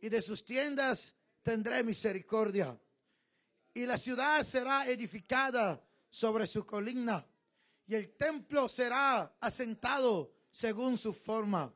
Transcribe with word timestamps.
y 0.03 0.11
de 0.11 0.21
sus 0.21 0.45
tiendas 0.45 1.15
tendré 1.49 1.83
misericordia. 1.83 2.79
Y 3.73 3.87
la 3.87 3.97
ciudad 3.97 4.43
será 4.43 4.87
edificada 4.87 5.83
sobre 6.11 6.47
su 6.47 6.67
colina, 6.67 7.27
y 7.87 7.95
el 7.95 8.11
templo 8.11 8.69
será 8.69 9.35
asentado 9.41 10.31
según 10.51 10.99
su 10.99 11.15
forma. 11.15 11.73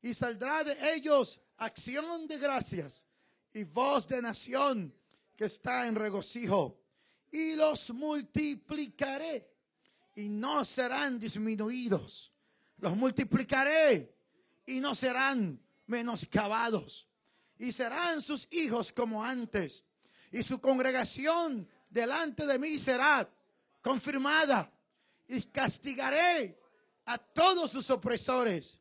Y 0.00 0.12
saldrá 0.12 0.64
de 0.64 0.76
ellos 0.92 1.40
acción 1.58 2.26
de 2.26 2.36
gracias 2.36 3.06
y 3.54 3.62
voz 3.62 4.08
de 4.08 4.20
nación 4.20 4.92
que 5.36 5.44
está 5.44 5.86
en 5.86 5.94
regocijo. 5.94 6.80
Y 7.30 7.54
los 7.54 7.92
multiplicaré 7.92 9.48
y 10.16 10.28
no 10.28 10.64
serán 10.64 11.20
disminuidos. 11.20 12.32
Los 12.78 12.96
multiplicaré 12.96 14.16
y 14.66 14.80
no 14.80 14.96
serán 14.96 15.60
menoscabados 15.86 17.06
y 17.62 17.70
serán 17.70 18.20
sus 18.20 18.48
hijos 18.50 18.92
como 18.92 19.24
antes. 19.24 19.84
Y 20.32 20.42
su 20.42 20.60
congregación 20.60 21.68
delante 21.88 22.44
de 22.44 22.58
mí 22.58 22.76
será 22.76 23.30
confirmada. 23.80 24.68
Y 25.28 25.42
castigaré 25.44 26.58
a 27.04 27.18
todos 27.18 27.70
sus 27.70 27.88
opresores. 27.90 28.80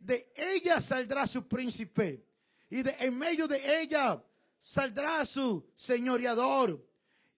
De 0.00 0.32
ella 0.34 0.80
saldrá 0.80 1.28
su 1.28 1.46
príncipe. 1.46 2.26
Y 2.68 2.82
de 2.82 2.96
en 2.98 3.16
medio 3.16 3.46
de 3.46 3.82
ella 3.82 4.20
saldrá 4.58 5.24
su 5.24 5.70
señoreador. 5.76 6.84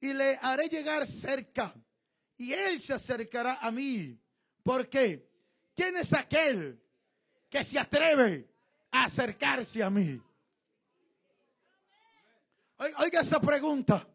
Y 0.01 0.15
le 0.15 0.39
haré 0.41 0.67
llegar 0.67 1.07
cerca. 1.07 1.75
Y 2.39 2.55
él 2.55 2.81
se 2.81 2.95
acercará 2.95 3.59
a 3.61 3.71
mí. 3.71 4.19
porque 4.63 5.29
¿Quién 5.77 5.99
es 5.99 6.15
aquel 6.15 6.83
que 7.51 7.63
se 7.65 7.79
atreve 7.79 8.49
a 8.91 9.05
acercarse 9.05 9.83
a 9.83 9.91
mí? 9.91 10.23
Oiga 12.99 13.21
esa 13.21 13.41
pregunta. 13.41 14.09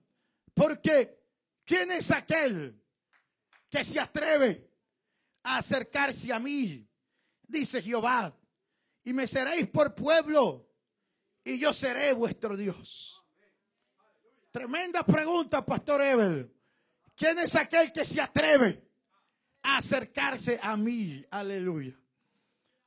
Porque 0.54 1.20
¿quién 1.64 1.92
es 1.92 2.10
aquel 2.12 2.82
que 3.70 3.84
se 3.84 4.00
atreve 4.00 4.72
a 5.44 5.58
acercarse 5.58 6.34
a 6.34 6.40
mí? 6.40 6.88
Dice 7.44 7.82
Jehová. 7.82 8.36
Y 9.04 9.14
me 9.14 9.28
seréis 9.28 9.68
por 9.68 9.94
pueblo 9.94 10.68
y 11.44 11.60
yo 11.60 11.72
seré 11.74 12.14
vuestro 12.14 12.58
Dios. 12.58 13.24
Tremenda 14.50 15.04
pregunta, 15.04 15.64
Pastor 15.64 16.02
Evel. 16.02 16.52
¿Quién 17.16 17.38
es 17.40 17.56
aquel 17.56 17.94
que 17.94 18.04
se 18.04 18.20
atreve 18.20 18.90
a 19.62 19.78
acercarse 19.78 20.60
a 20.62 20.76
mí? 20.76 21.24
Aleluya. 21.30 21.96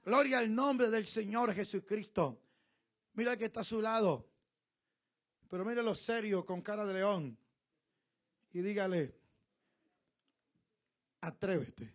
Gloria 0.03 0.38
al 0.38 0.53
nombre 0.53 0.91
del 0.91 1.06
Señor 1.06 1.55
Jesucristo. 1.55 2.43
Mira 3.12 3.37
que 3.37 3.44
está 3.44 3.61
a 3.61 3.65
su 3.65 3.81
lado. 3.81 4.28
Pero 5.49 5.65
míralo 5.65 5.95
serio, 5.95 6.45
con 6.45 6.61
cara 6.61 6.85
de 6.85 6.95
león. 6.95 7.39
Y 8.53 8.61
dígale, 8.61 9.15
atrévete. 11.21 11.95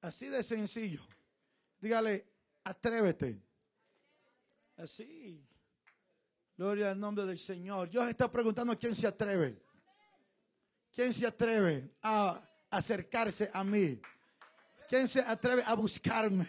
Así 0.00 0.26
de 0.26 0.42
sencillo. 0.42 1.02
Dígale, 1.80 2.26
atrévete. 2.64 3.40
Así. 4.76 5.46
Gloria 6.56 6.90
al 6.90 6.98
nombre 6.98 7.24
del 7.24 7.38
Señor. 7.38 7.88
Dios 7.88 8.08
está 8.08 8.30
preguntando 8.30 8.76
quién 8.76 8.94
se 8.94 9.06
atreve. 9.06 9.62
¿Quién 10.92 11.12
se 11.12 11.26
atreve 11.26 11.94
a 12.02 12.42
acercarse 12.70 13.50
a 13.52 13.64
mí? 13.64 14.00
¿Quién 14.88 15.06
se 15.06 15.20
atreve 15.20 15.62
a 15.64 15.74
buscarme? 15.74 16.46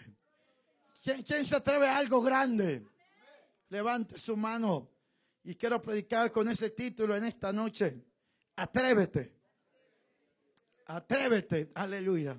¿Quién, 1.02 1.22
quién 1.22 1.44
se 1.44 1.56
atreve 1.56 1.88
a 1.88 1.96
algo 1.96 2.20
grande? 2.20 2.86
Levante 3.68 4.18
su 4.18 4.36
mano 4.36 4.90
y 5.42 5.54
quiero 5.54 5.80
predicar 5.80 6.32
con 6.32 6.48
ese 6.48 6.70
título 6.70 7.16
en 7.16 7.24
esta 7.24 7.52
noche. 7.52 8.02
Atrévete. 8.56 9.32
Atrévete. 10.86 11.70
Aleluya. 11.74 12.38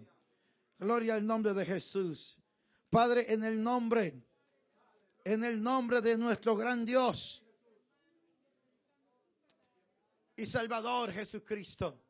Gloria 0.80 1.16
al 1.16 1.26
nombre 1.26 1.54
de 1.54 1.66
Jesús. 1.66 2.38
Padre, 2.90 3.32
en 3.32 3.44
el 3.44 3.62
nombre, 3.62 4.24
en 5.24 5.44
el 5.44 5.62
nombre 5.62 6.02
de 6.02 6.18
nuestro 6.18 6.56
gran 6.56 6.86
Dios 6.86 7.44
y 10.36 10.46
Salvador 10.46 11.12
Jesucristo. 11.12 12.02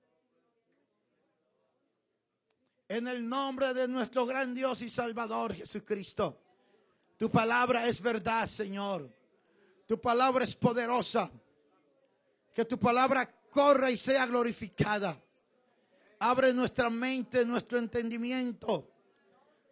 En 2.87 3.07
el 3.07 3.27
nombre 3.27 3.73
de 3.73 3.87
nuestro 3.87 4.25
gran 4.25 4.53
Dios 4.53 4.81
y 4.81 4.89
Salvador 4.89 5.53
Jesucristo. 5.53 6.44
Tu 7.17 7.29
palabra 7.29 7.87
es 7.87 8.01
verdad, 8.01 8.45
Señor. 8.47 9.09
Tu 9.85 9.99
palabra 9.99 10.43
es 10.43 10.55
poderosa. 10.55 11.31
Que 12.53 12.65
tu 12.65 12.77
palabra 12.77 13.29
corra 13.49 13.91
y 13.91 13.97
sea 13.97 14.25
glorificada. 14.25 15.21
Abre 16.19 16.53
nuestra 16.53 16.89
mente, 16.89 17.45
nuestro 17.45 17.77
entendimiento 17.77 18.95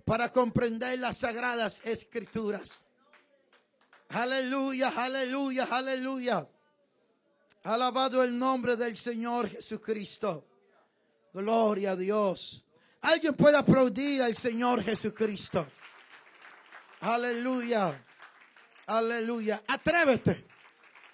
para 0.05 0.31
comprender 0.31 0.99
las 0.99 1.17
sagradas 1.17 1.81
escrituras. 1.85 2.81
Aleluya, 4.09 4.89
aleluya, 4.95 5.67
aleluya. 5.71 6.47
Alabado 7.63 8.23
el 8.23 8.37
nombre 8.37 8.75
del 8.75 8.97
Señor 8.97 9.49
Jesucristo. 9.49 10.45
Gloria 11.33 11.91
a 11.91 11.95
Dios. 11.95 12.63
Alguien 13.01 13.33
puede 13.33 13.57
aplaudir 13.57 14.21
al 14.21 14.35
Señor 14.35 14.83
Jesucristo. 14.83 15.67
Aleluya. 17.03 18.01
Aleluya. 18.87 19.61
Atrévete. 19.67 20.45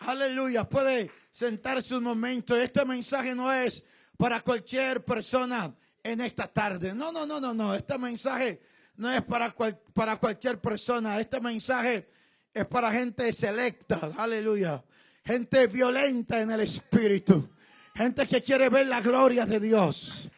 Aleluya. 0.01 0.69
Puede 0.69 1.09
sentarse 1.31 1.95
un 1.95 2.03
momento. 2.03 2.55
Este 2.55 2.85
mensaje 2.85 3.33
no 3.33 3.51
es 3.51 3.83
para 4.15 4.39
cualquier 4.41 5.03
persona 5.03 5.73
en 6.03 6.21
esta 6.21 6.45
tarde. 6.45 6.93
No, 6.93 7.11
no, 7.11 7.25
no, 7.25 7.41
no, 7.41 7.55
no. 7.55 7.73
Este 7.73 7.97
mensaje 7.97 8.61
no 8.97 9.11
es 9.11 9.23
para, 9.23 9.51
para 9.95 10.17
cualquier 10.17 10.61
persona. 10.61 11.19
Este 11.19 11.41
mensaje 11.41 12.07
es 12.53 12.67
para 12.67 12.91
gente 12.91 13.33
selecta. 13.33 14.11
Aleluya. 14.15 14.83
Gente 15.25 15.65
violenta 15.65 16.39
en 16.39 16.51
el 16.51 16.61
espíritu. 16.61 17.49
Gente 17.95 18.27
que 18.27 18.43
quiere 18.43 18.69
ver 18.69 18.85
la 18.85 19.01
gloria 19.01 19.43
de 19.47 19.59
Dios. 19.59 20.29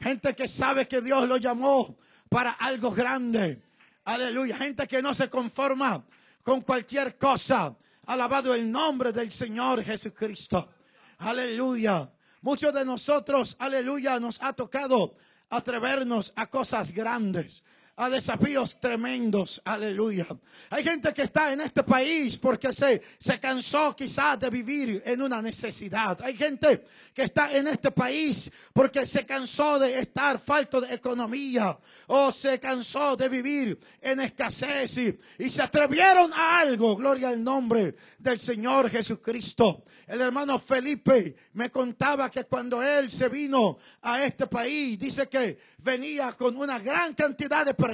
Gente 0.00 0.36
que 0.36 0.46
sabe 0.46 0.86
que 0.86 1.00
Dios 1.00 1.28
lo 1.28 1.36
llamó 1.36 1.98
para 2.28 2.52
algo 2.52 2.92
grande. 2.92 3.69
Aleluya. 4.04 4.56
Gente 4.56 4.86
que 4.86 5.02
no 5.02 5.14
se 5.14 5.28
conforma 5.28 6.04
con 6.42 6.60
cualquier 6.62 7.16
cosa. 7.16 7.76
Alabado 8.06 8.54
el 8.54 8.70
nombre 8.70 9.12
del 9.12 9.30
Señor 9.30 9.82
Jesucristo. 9.84 10.68
Aleluya. 11.18 12.10
Muchos 12.42 12.72
de 12.72 12.86
nosotros, 12.86 13.54
aleluya, 13.58 14.18
nos 14.18 14.42
ha 14.42 14.54
tocado 14.54 15.14
atrevernos 15.50 16.32
a 16.36 16.46
cosas 16.46 16.92
grandes. 16.92 17.62
A 18.00 18.08
desafíos 18.08 18.80
tremendos. 18.80 19.60
Aleluya. 19.62 20.26
Hay 20.70 20.82
gente 20.82 21.12
que 21.12 21.20
está 21.20 21.52
en 21.52 21.60
este 21.60 21.82
país 21.82 22.38
porque 22.38 22.72
se, 22.72 23.02
se 23.18 23.38
cansó 23.38 23.94
quizás 23.94 24.40
de 24.40 24.48
vivir 24.48 25.02
en 25.04 25.20
una 25.20 25.42
necesidad. 25.42 26.18
Hay 26.22 26.34
gente 26.34 26.82
que 27.12 27.24
está 27.24 27.54
en 27.54 27.68
este 27.68 27.90
país 27.90 28.50
porque 28.72 29.06
se 29.06 29.26
cansó 29.26 29.78
de 29.78 29.98
estar 29.98 30.38
falto 30.38 30.80
de 30.80 30.94
economía 30.94 31.78
o 32.06 32.32
se 32.32 32.58
cansó 32.58 33.16
de 33.16 33.28
vivir 33.28 33.78
en 34.00 34.20
escasez 34.20 34.96
y, 34.96 35.18
y 35.38 35.50
se 35.50 35.60
atrevieron 35.60 36.32
a 36.32 36.60
algo. 36.60 36.96
Gloria 36.96 37.28
al 37.28 37.44
nombre 37.44 37.96
del 38.18 38.40
Señor 38.40 38.88
Jesucristo. 38.88 39.84
El 40.06 40.22
hermano 40.22 40.58
Felipe 40.58 41.36
me 41.52 41.70
contaba 41.70 42.30
que 42.30 42.44
cuando 42.44 42.82
él 42.82 43.12
se 43.12 43.28
vino 43.28 43.78
a 44.02 44.24
este 44.24 44.46
país, 44.48 44.98
dice 44.98 45.28
que 45.28 45.56
venía 45.78 46.32
con 46.32 46.56
una 46.56 46.80
gran 46.80 47.14
cantidad 47.14 47.64
de 47.64 47.74
personas, 47.74 47.89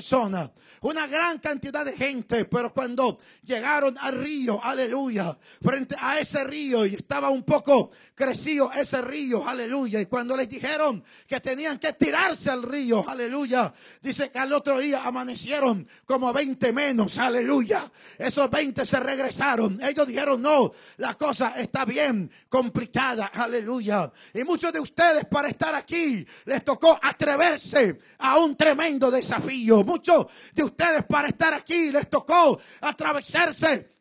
una 0.83 1.07
gran 1.07 1.39
cantidad 1.39 1.85
de 1.85 1.93
gente, 1.93 2.45
pero 2.45 2.73
cuando 2.73 3.19
llegaron 3.43 3.97
al 3.99 4.19
río, 4.19 4.63
aleluya, 4.63 5.37
frente 5.63 5.97
a 5.99 6.21
ese 6.21 6.45
río 6.45 6.85
y 6.87 6.95
estaba 6.95 7.31
un 7.31 7.43
poco 7.43 7.91
crecido 8.15 8.71
ese 8.73 9.01
río, 9.03 9.47
aleluya, 9.47 10.01
y 10.01 10.07
cuando 10.07 10.37
les 10.37 10.49
dijeron 10.49 11.05
que 11.27 11.41
tenían 11.41 11.79
que 11.79 11.93
tirarse 11.95 12.51
al 12.51 12.63
río, 12.63 13.09
aleluya, 13.09 13.73
dice 14.03 14.31
que 14.31 14.39
al 14.39 14.53
otro 14.53 14.79
día 14.79 15.03
amanecieron 15.05 15.89
como 16.05 16.33
20 16.33 16.73
menos, 16.73 17.19
aleluya, 17.19 17.91
esos 18.19 18.51
20 18.51 18.85
se 18.85 19.01
regresaron, 19.01 19.81
ellos 19.83 20.07
dijeron, 20.07 20.41
no, 20.43 20.73
la 20.99 21.15
cosa 21.15 21.55
está 21.61 21.85
bien 21.85 22.31
complicada, 22.49 23.27
aleluya. 23.27 24.13
Y 24.35 24.45
muchos 24.45 24.73
de 24.73 24.81
ustedes 24.81 25.25
para 25.27 25.49
estar 25.49 25.75
aquí 25.75 26.27
les 26.45 26.65
tocó 26.65 26.99
atreverse 27.03 27.99
a 28.19 28.39
un 28.39 28.57
tremendo 28.57 29.11
desafío. 29.11 29.85
Muchos 29.87 30.27
de 30.53 30.65
ustedes 30.65 31.05
para 31.07 31.29
estar 31.29 31.55
aquí. 31.55 31.91
Les 31.91 32.11
tocó 32.11 32.61
atravesarse 32.81 33.97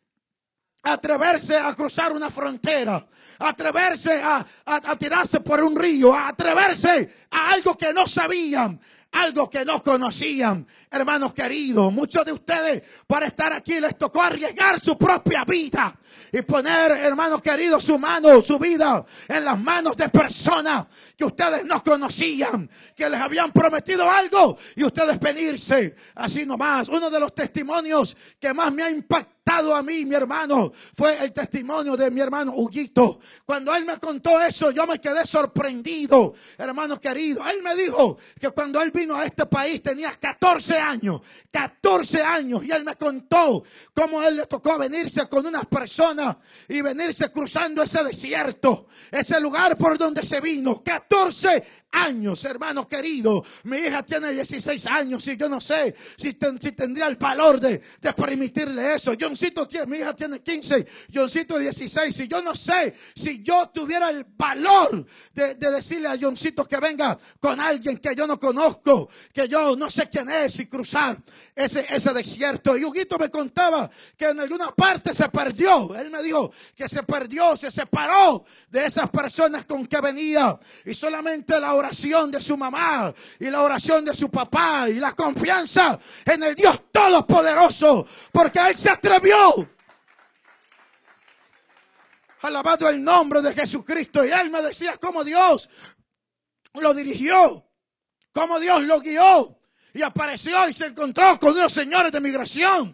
atreverse 0.85 1.57
a 1.57 1.73
cruzar 1.73 2.13
una 2.13 2.29
frontera, 2.29 3.05
atreverse 3.39 4.21
a, 4.21 4.45
tirarse 4.97 5.39
por 5.39 5.63
un 5.63 5.75
río, 5.75 6.13
a 6.13 6.29
atreverse 6.29 7.11
a 7.31 7.51
algo 7.51 7.75
que 7.75 7.91
no 7.91 8.07
sabían, 8.07 8.79
algo 9.11 9.49
que 9.49 9.63
no 9.65 9.81
conocían. 9.81 10.67
Hermanos 10.91 11.33
queridos, 11.33 11.91
muchos 11.91 12.25
de 12.25 12.31
ustedes 12.31 12.83
para 13.07 13.27
estar 13.27 13.53
aquí 13.53 13.79
les 13.79 13.97
tocó 13.97 14.21
arriesgar 14.21 14.79
su 14.79 14.97
propia 14.97 15.43
vida 15.45 15.95
y 16.31 16.41
poner, 16.41 16.91
hermanos 16.91 17.41
queridos, 17.41 17.83
su 17.83 17.97
mano, 17.97 18.41
su 18.41 18.59
vida 18.59 19.05
en 19.27 19.45
las 19.45 19.59
manos 19.59 19.95
de 19.95 20.09
personas 20.09 20.85
que 21.17 21.25
ustedes 21.25 21.65
no 21.65 21.81
conocían, 21.83 22.69
que 22.95 23.09
les 23.09 23.19
habían 23.19 23.51
prometido 23.51 24.09
algo 24.09 24.57
y 24.75 24.83
ustedes 24.83 25.19
venirse 25.19 25.95
así 26.15 26.45
nomás. 26.45 26.89
Uno 26.89 27.09
de 27.09 27.19
los 27.19 27.33
testimonios 27.33 28.15
que 28.39 28.53
más 28.53 28.71
me 28.73 28.83
ha 28.83 28.89
impactado 28.89 29.34
a 29.47 29.83
mí, 29.83 30.05
mi 30.05 30.15
hermano, 30.15 30.71
fue 30.95 31.23
el 31.23 31.31
testimonio 31.31 31.95
de 31.95 32.09
mi 32.09 32.19
hermano 32.19 32.53
Huguito. 32.55 33.19
Cuando 33.45 33.73
él 33.75 33.85
me 33.85 33.97
contó 33.99 34.41
eso, 34.41 34.71
yo 34.71 34.87
me 34.87 34.99
quedé 34.99 35.25
sorprendido, 35.25 36.33
hermanos 36.57 36.99
queridos. 36.99 37.45
Él 37.51 37.61
me 37.61 37.75
dijo 37.75 38.17
que 38.39 38.49
cuando 38.49 38.81
él 38.81 38.91
vino 38.91 39.15
a 39.15 39.25
este 39.25 39.45
país 39.45 39.81
tenía 39.81 40.11
14 40.19 40.77
años, 40.77 41.21
14 41.51 42.21
años, 42.23 42.65
y 42.65 42.71
él 42.71 42.83
me 42.83 42.95
contó 42.95 43.63
cómo 43.93 44.21
él 44.23 44.37
le 44.37 44.45
tocó 44.47 44.77
venirse 44.77 45.27
con 45.29 45.45
unas 45.45 45.65
personas 45.67 46.37
y 46.67 46.81
venirse 46.81 47.31
cruzando 47.31 47.83
ese 47.83 48.03
desierto, 48.03 48.87
ese 49.11 49.39
lugar 49.39 49.77
por 49.77 49.97
donde 49.97 50.23
se 50.23 50.41
vino. 50.41 50.83
14 50.83 51.84
años, 51.95 52.43
hermanos 52.45 52.87
queridos. 52.87 53.47
Mi 53.63 53.77
hija 53.77 54.03
tiene 54.03 54.31
16 54.33 54.85
años 54.87 55.27
y 55.27 55.37
yo 55.37 55.49
no 55.49 55.61
sé 55.61 55.95
si, 56.17 56.33
tendría 56.33 57.07
el 57.07 57.15
valor 57.15 57.59
de, 57.59 57.81
permitirle 58.15 58.95
eso. 58.95 59.13
Johncito, 59.19 59.67
mi 59.87 59.97
hija 59.97 60.15
tiene 60.15 60.41
15, 60.41 60.85
Johncito 61.13 61.57
16 61.57 62.19
y 62.19 62.27
yo 62.27 62.41
no 62.41 62.55
sé 62.55 62.93
si 63.15 63.41
yo 63.41 63.69
tuviera 63.73 64.09
el 64.09 64.25
valor 64.37 65.05
de, 65.33 65.55
decirle 65.55 66.09
a 66.09 66.17
Johncito 66.19 66.65
que 66.65 66.77
venga 66.77 67.17
con 67.39 67.59
alguien 67.59 67.97
que 67.97 68.15
yo 68.15 68.27
no 68.27 68.39
conozco, 68.39 69.09
que 69.33 69.47
yo 69.47 69.75
no 69.75 69.89
sé 69.89 70.09
quién 70.09 70.29
es 70.29 70.59
y 70.59 70.67
cruzar 70.67 71.17
ese, 71.55 71.85
ese 71.89 72.13
desierto. 72.13 72.77
Y 72.77 72.83
Huguito 72.83 73.17
me 73.17 73.29
contaba 73.29 73.89
que 74.17 74.25
en 74.25 74.39
alguna 74.39 74.71
parte 74.71 75.13
se 75.13 75.29
perdió. 75.29 75.95
Él 75.95 76.11
me 76.11 76.21
dijo 76.21 76.51
que 76.75 76.87
se 76.87 77.03
perdió, 77.03 77.55
se 77.55 77.71
separó 77.71 78.45
de 78.69 78.85
esas 78.85 79.09
personas 79.09 79.65
con 79.65 79.87
que 79.87 80.01
venía 80.01 80.59
y 80.83 80.93
solamente 80.93 81.59
la 81.59 81.73
oración 81.73 82.29
de 82.29 82.41
su 82.41 82.57
mamá 82.57 83.13
y 83.39 83.49
la 83.49 83.61
oración 83.61 84.03
de 84.03 84.13
su 84.13 84.29
papá 84.29 84.89
y 84.89 84.95
la 84.95 85.13
confianza 85.13 85.97
en 86.25 86.43
el 86.43 86.55
Dios 86.55 86.83
Todopoderoso, 86.91 88.05
porque 88.31 88.59
Él 88.59 88.77
se 88.77 88.89
atrevió. 88.89 89.69
Alabado 92.41 92.89
el 92.89 93.03
nombre 93.03 93.41
de 93.41 93.53
Jesucristo. 93.53 94.23
Y 94.23 94.29
él 94.29 94.51
me 94.51 94.61
decía 94.61 94.97
cómo 94.97 95.23
Dios 95.23 95.67
lo 96.75 96.93
dirigió, 96.93 97.67
cómo 98.33 98.59
Dios 98.59 98.83
lo 98.83 98.99
guió. 98.99 99.54
Y 99.95 100.01
apareció 100.01 100.67
y 100.67 100.73
se 100.73 100.87
encontró 100.87 101.39
con 101.39 101.53
unos 101.53 101.71
señores 101.71 102.11
de 102.11 102.19
migración. 102.19 102.93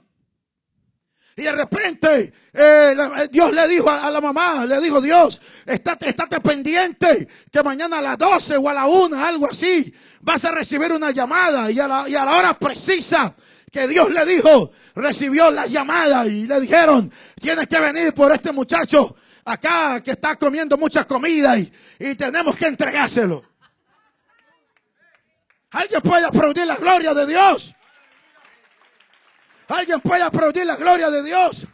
Y 1.35 1.41
de 1.41 1.51
repente 1.51 2.31
eh, 2.53 2.95
eh, 2.95 3.27
Dios 3.31 3.51
le 3.51 3.67
dijo 3.67 3.89
a, 3.89 4.11
la 4.11 4.21
mamá, 4.21 4.67
le 4.67 4.79
dijo 4.79 5.01
Dios, 5.01 5.41
estate, 5.65 6.09
estate 6.09 6.39
pendiente 6.41 7.27
que 7.51 7.63
mañana 7.63 7.97
a 7.97 8.01
las 8.03 8.19
12 8.19 8.55
o 8.57 8.69
a 8.69 8.73
la 8.75 8.85
1, 8.85 9.19
algo 9.19 9.49
así, 9.49 9.91
vas 10.19 10.45
a 10.45 10.51
recibir 10.51 10.91
una 10.91 11.09
llamada 11.09 11.71
y 11.71 11.79
a 11.79 11.87
la, 11.87 12.07
y 12.07 12.13
a 12.13 12.23
la 12.23 12.35
hora 12.37 12.59
precisa 12.59 13.33
que 13.71 13.87
Dios 13.87 14.11
le 14.11 14.23
dijo, 14.23 14.71
recibió 14.93 15.49
la 15.49 15.65
llamada 15.65 16.27
y 16.27 16.45
le 16.45 16.61
dijeron, 16.61 17.11
tienes 17.39 17.67
que 17.67 17.79
venir 17.79 18.13
por 18.13 18.31
este 18.31 18.51
muchacho 18.51 19.15
acá 19.43 20.03
que 20.03 20.11
está 20.11 20.35
comiendo 20.35 20.77
mucha 20.77 21.07
comida 21.07 21.57
y, 21.57 21.73
y 21.97 22.13
tenemos 22.13 22.55
que 22.55 22.67
entregárselo. 22.67 23.50
Alguien 25.71 26.01
puede 26.01 26.25
aplaudir 26.25 26.65
la 26.65 26.75
gloria 26.75 27.13
de 27.13 27.25
Dios. 27.25 27.73
Alguien 29.67 30.01
puede 30.01 30.23
aplaudir 30.23 30.65
la 30.65 30.75
gloria 30.75 31.09
de 31.09 31.23
Dios. 31.23 31.65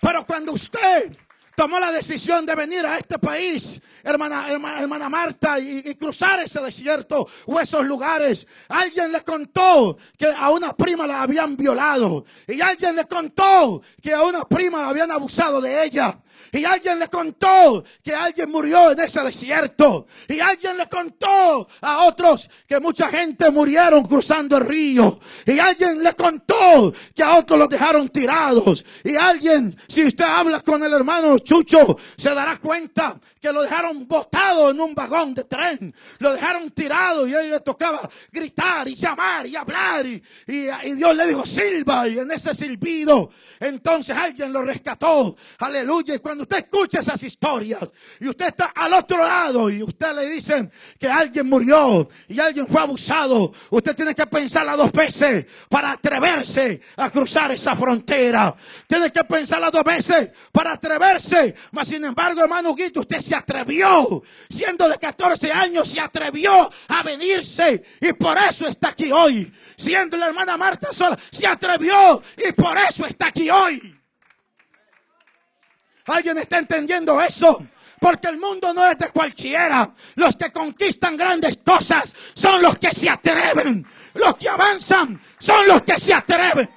Pero 0.00 0.24
cuando 0.24 0.52
usted 0.52 1.16
tomó 1.56 1.80
la 1.80 1.90
decisión 1.90 2.46
de 2.46 2.54
venir 2.54 2.86
a 2.86 2.96
este 2.96 3.18
país, 3.18 3.82
hermana, 4.04 4.46
hermana, 4.50 5.08
Marta, 5.08 5.58
y, 5.58 5.82
y, 5.84 5.94
cruzar 5.96 6.40
ese 6.40 6.60
desierto 6.60 7.28
o 7.46 7.60
esos 7.60 7.84
lugares, 7.84 8.46
alguien 8.68 9.12
le 9.12 9.22
contó 9.22 9.98
que 10.16 10.26
a 10.26 10.50
una 10.50 10.72
prima 10.74 11.06
la 11.06 11.22
habían 11.22 11.56
violado. 11.56 12.24
Y 12.46 12.60
alguien 12.60 12.94
le 12.94 13.06
contó 13.06 13.82
que 14.00 14.14
a 14.14 14.22
una 14.22 14.44
prima 14.44 14.88
habían 14.88 15.10
abusado 15.10 15.60
de 15.60 15.84
ella. 15.84 16.18
Y 16.52 16.64
alguien 16.64 16.98
le 16.98 17.08
contó 17.08 17.84
que 18.02 18.14
alguien 18.14 18.50
murió 18.50 18.90
en 18.90 19.00
ese 19.00 19.20
desierto. 19.22 20.06
Y 20.28 20.40
alguien 20.40 20.76
le 20.76 20.88
contó 20.88 21.68
a 21.80 22.04
otros 22.04 22.48
que 22.66 22.80
mucha 22.80 23.08
gente 23.08 23.50
murieron 23.50 24.04
cruzando 24.04 24.56
el 24.56 24.64
río. 24.64 25.20
Y 25.46 25.58
alguien 25.58 26.02
le 26.02 26.14
contó 26.14 26.92
que 27.14 27.22
a 27.22 27.36
otros 27.36 27.58
los 27.58 27.68
dejaron 27.68 28.08
tirados. 28.08 28.84
Y 29.04 29.16
alguien, 29.16 29.76
si 29.88 30.04
usted 30.04 30.24
habla 30.24 30.60
con 30.60 30.82
el 30.82 30.92
hermano 30.92 31.38
Chucho, 31.38 31.96
se 32.16 32.34
dará 32.34 32.58
cuenta 32.58 33.18
que 33.40 33.52
lo 33.52 33.62
dejaron 33.62 34.06
botado 34.06 34.70
en 34.70 34.80
un 34.80 34.94
vagón 34.94 35.34
de 35.34 35.44
tren. 35.44 35.94
Lo 36.18 36.32
dejaron 36.32 36.70
tirado 36.70 37.26
y 37.26 37.34
él 37.34 37.50
le 37.50 37.60
tocaba 37.60 38.08
gritar 38.32 38.88
y 38.88 38.94
llamar 38.94 39.46
y 39.46 39.56
hablar. 39.56 40.04
Y, 40.06 40.22
y 40.48 40.92
Dios 40.94 41.14
le 41.14 41.26
dijo, 41.28 41.46
silba. 41.46 42.08
Y 42.08 42.18
en 42.18 42.30
ese 42.30 42.54
silbido, 42.54 43.30
entonces 43.60 44.16
alguien 44.16 44.52
lo 44.52 44.62
rescató. 44.62 45.36
Aleluya. 45.58 46.14
Y 46.14 46.18
cuando 46.18 46.39
usted 46.42 46.58
escucha 46.58 47.00
esas 47.00 47.22
historias 47.22 47.88
y 48.20 48.28
usted 48.28 48.48
está 48.48 48.66
al 48.74 48.92
otro 48.92 49.18
lado 49.18 49.70
y 49.70 49.82
usted 49.82 50.14
le 50.14 50.28
dicen 50.28 50.70
que 50.98 51.08
alguien 51.08 51.48
murió 51.48 52.08
y 52.28 52.40
alguien 52.40 52.66
fue 52.66 52.80
abusado, 52.80 53.52
usted 53.70 53.94
tiene 53.94 54.14
que 54.14 54.26
pensarla 54.26 54.76
dos 54.76 54.92
veces 54.92 55.46
para 55.68 55.92
atreverse 55.92 56.80
a 56.96 57.10
cruzar 57.10 57.50
esa 57.52 57.76
frontera. 57.76 58.54
Tiene 58.86 59.10
que 59.10 59.24
pensarla 59.24 59.70
dos 59.70 59.84
veces 59.84 60.30
para 60.52 60.72
atreverse. 60.72 61.54
Mas 61.72 61.88
sin 61.88 62.04
embargo, 62.04 62.40
hermano 62.40 62.74
Guito, 62.74 63.00
usted 63.00 63.20
se 63.20 63.34
atrevió. 63.34 64.22
Siendo 64.48 64.88
de 64.88 64.98
14 64.98 65.52
años, 65.52 65.88
se 65.88 66.00
atrevió 66.00 66.70
a 66.88 67.02
venirse 67.02 67.82
y 68.00 68.12
por 68.12 68.36
eso 68.38 68.66
está 68.66 68.88
aquí 68.88 69.12
hoy. 69.12 69.52
Siendo 69.76 70.16
la 70.16 70.26
hermana 70.26 70.56
Marta 70.56 70.92
sola, 70.92 71.18
se 71.30 71.46
atrevió 71.46 72.22
y 72.36 72.52
por 72.52 72.76
eso 72.78 73.06
está 73.06 73.28
aquí 73.28 73.50
hoy. 73.50 73.99
¿Alguien 76.10 76.38
está 76.38 76.58
entendiendo 76.58 77.20
eso? 77.20 77.64
Porque 78.00 78.28
el 78.28 78.38
mundo 78.38 78.72
no 78.72 78.84
es 78.86 78.96
de 78.98 79.10
cualquiera. 79.10 79.90
Los 80.16 80.34
que 80.36 80.50
conquistan 80.50 81.16
grandes 81.16 81.58
cosas 81.58 82.14
son 82.34 82.62
los 82.62 82.78
que 82.78 82.92
se 82.92 83.08
atreven. 83.10 83.86
Los 84.14 84.36
que 84.36 84.48
avanzan 84.48 85.20
son 85.38 85.68
los 85.68 85.82
que 85.82 85.98
se 85.98 86.14
atreven. 86.14 86.68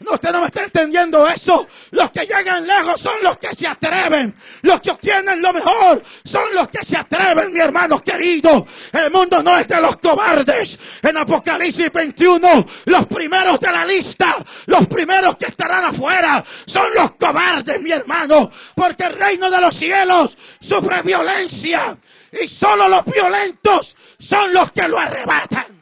No, 0.00 0.12
usted 0.12 0.30
no 0.30 0.40
me 0.40 0.46
está 0.46 0.62
entendiendo 0.62 1.28
eso. 1.28 1.66
Los 1.90 2.12
que 2.12 2.20
llegan 2.20 2.64
lejos 2.64 3.00
son 3.00 3.14
los 3.22 3.36
que 3.38 3.52
se 3.52 3.66
atreven. 3.66 4.32
Los 4.62 4.80
que 4.80 4.92
obtienen 4.92 5.42
lo 5.42 5.52
mejor 5.52 6.02
son 6.24 6.44
los 6.54 6.68
que 6.68 6.84
se 6.84 6.96
atreven, 6.96 7.52
mi 7.52 7.58
hermano 7.58 7.98
querido. 8.00 8.64
El 8.92 9.10
mundo 9.10 9.42
no 9.42 9.58
es 9.58 9.66
de 9.66 9.80
los 9.80 9.96
cobardes. 9.96 10.78
En 11.02 11.16
Apocalipsis 11.16 11.92
21, 11.92 12.66
los 12.84 13.06
primeros 13.06 13.58
de 13.58 13.72
la 13.72 13.84
lista, 13.84 14.36
los 14.66 14.86
primeros 14.86 15.36
que 15.36 15.46
estarán 15.46 15.86
afuera, 15.86 16.44
son 16.64 16.86
los 16.94 17.12
cobardes, 17.12 17.80
mi 17.80 17.90
hermano. 17.90 18.52
Porque 18.76 19.04
el 19.04 19.14
reino 19.14 19.50
de 19.50 19.60
los 19.60 19.74
cielos 19.74 20.38
sufre 20.60 21.02
violencia. 21.02 21.98
Y 22.40 22.46
solo 22.46 22.88
los 22.88 23.04
violentos 23.04 23.96
son 24.18 24.52
los 24.54 24.70
que 24.70 24.86
lo 24.86 24.98
arrebatan. 24.98 25.77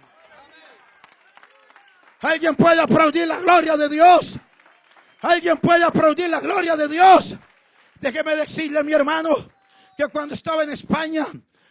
Alguien 2.26 2.56
puede 2.56 2.80
aplaudir 2.80 3.28
la 3.28 3.38
gloria 3.38 3.76
de 3.76 3.88
Dios. 3.88 4.36
Alguien 5.20 5.58
puede 5.58 5.84
aplaudir 5.84 6.28
la 6.28 6.40
gloria 6.40 6.76
de 6.76 6.88
Dios. 6.88 7.36
Déjeme 8.00 8.34
decirle, 8.34 8.82
mi 8.82 8.92
hermano, 8.92 9.30
que 9.96 10.08
cuando 10.08 10.34
estaba 10.34 10.64
en 10.64 10.70
España, 10.70 11.24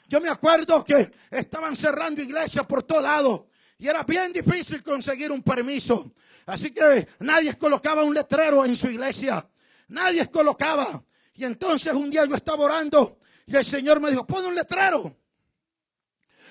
yo 0.08 0.22
me 0.22 0.30
acuerdo 0.30 0.82
que 0.86 1.12
estaban 1.30 1.76
cerrando 1.76 2.22
iglesias 2.22 2.66
por 2.66 2.84
todo 2.84 3.02
lado 3.02 3.50
y 3.78 3.90
era 3.90 4.04
bien 4.04 4.32
difícil 4.32 4.82
conseguir 4.82 5.30
un 5.30 5.44
permiso. 5.44 6.14
Así 6.46 6.72
que 6.72 7.06
nadie 7.20 7.58
colocaba 7.58 8.04
un 8.04 8.14
letrero 8.14 8.64
en 8.64 8.78
su 8.78 8.88
iglesia. 8.88 9.46
Nadie 9.90 10.30
colocaba. 10.32 11.04
Y 11.34 11.44
entonces 11.44 11.94
un 11.94 12.10
día 12.10 12.24
yo 12.24 12.36
estaba 12.36 12.64
orando 12.64 13.20
y 13.46 13.58
el 13.58 13.66
Señor 13.66 14.00
me 14.00 14.10
dijo, 14.10 14.26
pon 14.26 14.46
un 14.46 14.56
letrero. 14.56 15.18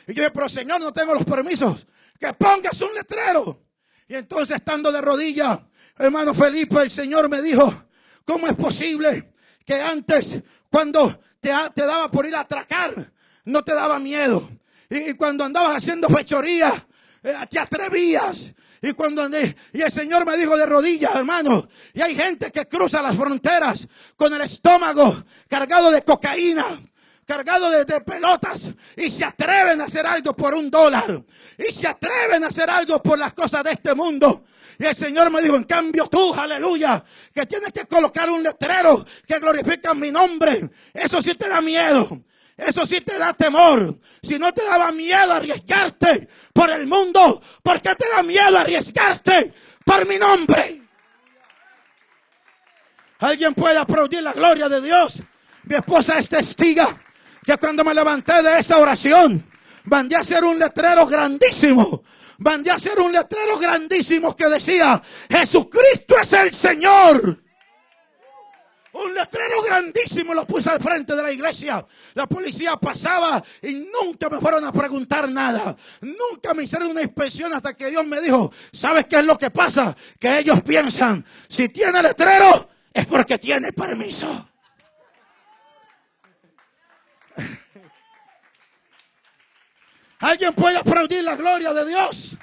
Y 0.07 0.13
yo 0.13 0.25
dije, 0.25 0.31
pero 0.31 0.47
Señor, 0.47 0.79
no 0.79 0.93
tengo 0.93 1.15
los 1.15 1.25
permisos. 1.25 1.87
Que 2.21 2.35
pongas 2.35 2.79
un 2.83 2.95
letrero. 2.95 3.65
Y 4.07 4.15
entonces 4.15 4.57
estando 4.57 4.93
de 4.93 5.01
rodillas, 5.01 5.61
hermano 5.99 6.35
Felipe, 6.35 6.83
el 6.83 6.91
Señor 6.91 7.29
me 7.29 7.41
dijo, 7.41 7.85
¿cómo 8.25 8.47
es 8.47 8.55
posible 8.55 9.33
que 9.65 9.81
antes, 9.81 10.43
cuando 10.71 11.21
te, 11.41 11.49
daba 11.49 12.11
por 12.11 12.27
ir 12.27 12.37
a 12.37 12.41
atracar, 12.41 13.13
no 13.45 13.63
te 13.63 13.75
daba 13.75 13.99
miedo? 13.99 14.47
Y, 14.91 15.15
cuando 15.15 15.45
andabas 15.45 15.77
haciendo 15.77 16.09
fechoría, 16.09 16.73
eh, 17.23 17.35
te 17.51 17.59
atrevías. 17.59 18.55
Y 18.83 18.93
cuando 18.93 19.27
y 19.73 19.81
el 19.81 19.91
Señor 19.91 20.27
me 20.27 20.37
dijo 20.37 20.59
de 20.59 20.67
rodillas, 20.67 21.15
hermano, 21.15 21.67
y 21.95 22.03
hay 22.03 22.15
gente 22.15 22.53
que 22.53 22.69
cruza 22.69 23.01
las 23.01 23.17
fronteras 23.17 23.89
con 24.15 24.35
el 24.35 24.43
estómago 24.43 25.25
cargado 25.49 25.91
de 25.91 26.03
cocaína, 26.03 26.67
cargado 27.25 27.71
de, 27.71 28.01
pelotas 28.01 28.71
y 28.97 29.11
se 29.11 29.25
atreven 29.25 29.81
a 29.81 29.85
hacer 29.85 30.07
algo 30.07 30.35
por 30.35 30.55
un 30.55 30.71
dólar 30.71 31.23
y 31.59 31.73
se 31.73 31.89
atreven 31.89 32.45
a 32.45 32.49
hacer 32.49 32.69
algo 32.71 33.03
por 33.03 33.19
las 33.19 33.33
cosas 33.33 33.65
de 33.65 33.73
este 33.73 33.95
mundo. 33.95 34.45
Y 34.79 34.85
el 34.85 34.95
Señor 34.95 35.31
me 35.31 35.41
dijo, 35.41 35.57
en 35.57 35.65
cambio 35.65 36.07
tú, 36.07 36.35
aleluya, 36.35 37.05
que 37.33 37.47
tienes 37.47 37.73
que 37.73 37.87
colocar 37.87 38.29
un 38.29 38.43
letrero 38.43 39.05
que 39.27 39.39
glorifica 39.39 39.95
mi 39.95 40.11
nombre. 40.11 40.69
Eso 40.93 41.23
sí 41.23 41.35
te 41.35 41.49
da 41.49 41.61
miedo. 41.61 42.23
Eso 42.57 42.85
sí 42.85 43.01
te 43.01 43.19
da 43.19 43.33
temor. 43.35 43.99
Si 44.23 44.39
no 44.39 44.53
te 44.53 44.65
daba 44.65 44.93
miedo 44.93 45.33
arriesgarte 45.33 46.29
por 46.53 46.71
el 46.71 46.87
mundo, 46.87 47.41
¿por 47.63 47.81
qué 47.81 47.95
te 47.95 48.09
da 48.09 48.23
miedo 48.23 48.59
arriesgarte 48.59 49.53
por 49.85 50.07
mi 50.07 50.19
nombre? 50.19 50.83
Alguien 53.21 53.55
puede 53.55 53.79
aplaudir 53.79 54.23
la 54.23 54.33
gloria 54.33 54.69
de 54.69 54.81
Dios. 54.81 55.23
Mi 55.65 55.77
esposa 55.77 56.19
es 56.19 56.29
testiga 56.29 57.04
que 57.45 57.59
cuando 57.59 57.85
me 57.85 57.95
levanté 57.95 58.43
de 58.43 58.59
esa 58.59 58.79
oración, 58.79 59.45
mandé 59.85 60.17
a 60.17 60.21
hacer 60.21 60.45
un 60.45 60.59
letrero 60.59 61.07
grandísimo. 61.07 62.03
Mandé 62.39 62.71
a 62.71 62.75
hacer 62.75 62.99
un 62.99 63.13
letrero 63.13 63.59
grandísimo 63.59 64.35
que 64.35 64.49
decía, 64.49 65.01
Jesucristo 65.31 66.17
es 66.21 66.33
el 66.33 66.53
Señor. 66.53 67.41
Un 68.93 69.13
letrero 69.13 69.61
grandísimo 69.63 70.35
lo 70.35 70.47
puse 70.47 70.71
al 70.71 70.81
frente 70.81 71.17
de 71.17 71.23
la 71.23 71.33
iglesia. 71.33 71.85
La 72.15 72.27
policía 72.29 72.77
pasaba 72.77 73.43
y 73.61 73.75
nunca 73.75 74.29
me 74.31 74.39
fueron 74.39 74.65
a 74.65 74.73
preguntar 74.73 75.29
nada. 75.29 75.77
Nunca 76.01 76.55
me 76.55 76.63
hicieron 76.63 76.89
una 76.89 77.03
inspección 77.03 77.53
hasta 77.53 77.75
que 77.75 77.91
Dios 77.91 78.07
me 78.07 78.21
dijo, 78.21 78.53
¿sabes 78.73 79.07
qué 79.07 79.17
es 79.17 79.25
lo 79.25 79.37
que 79.37 79.51
pasa? 79.51 79.97
Que 80.19 80.39
ellos 80.39 80.63
piensan, 80.63 81.25
si 81.49 81.69
tiene 81.69 82.03
letrero 82.03 82.69
es 82.93 83.07
porque 83.07 83.39
tiene 83.39 83.73
permiso. 83.73 84.49
Alguien 90.25 90.55
puede 90.55 90.79
aplaudir 90.79 91.23
la 91.23 91.37
gloria 91.37 91.75
de 91.75 91.87
Dios. 91.87 92.39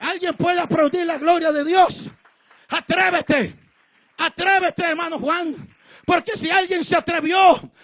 Alguien 0.00 0.34
puede 0.34 0.58
aplaudir 0.58 1.06
la 1.06 1.16
gloria 1.16 1.52
de 1.52 1.64
Dios. 1.64 2.10
Atrévete. 2.70 3.54
Atrévete, 4.16 4.82
hermano 4.82 5.16
Juan. 5.20 5.54
Porque 6.08 6.38
si 6.38 6.50
alguien 6.50 6.82
se 6.82 6.96
atrevió 6.96 7.38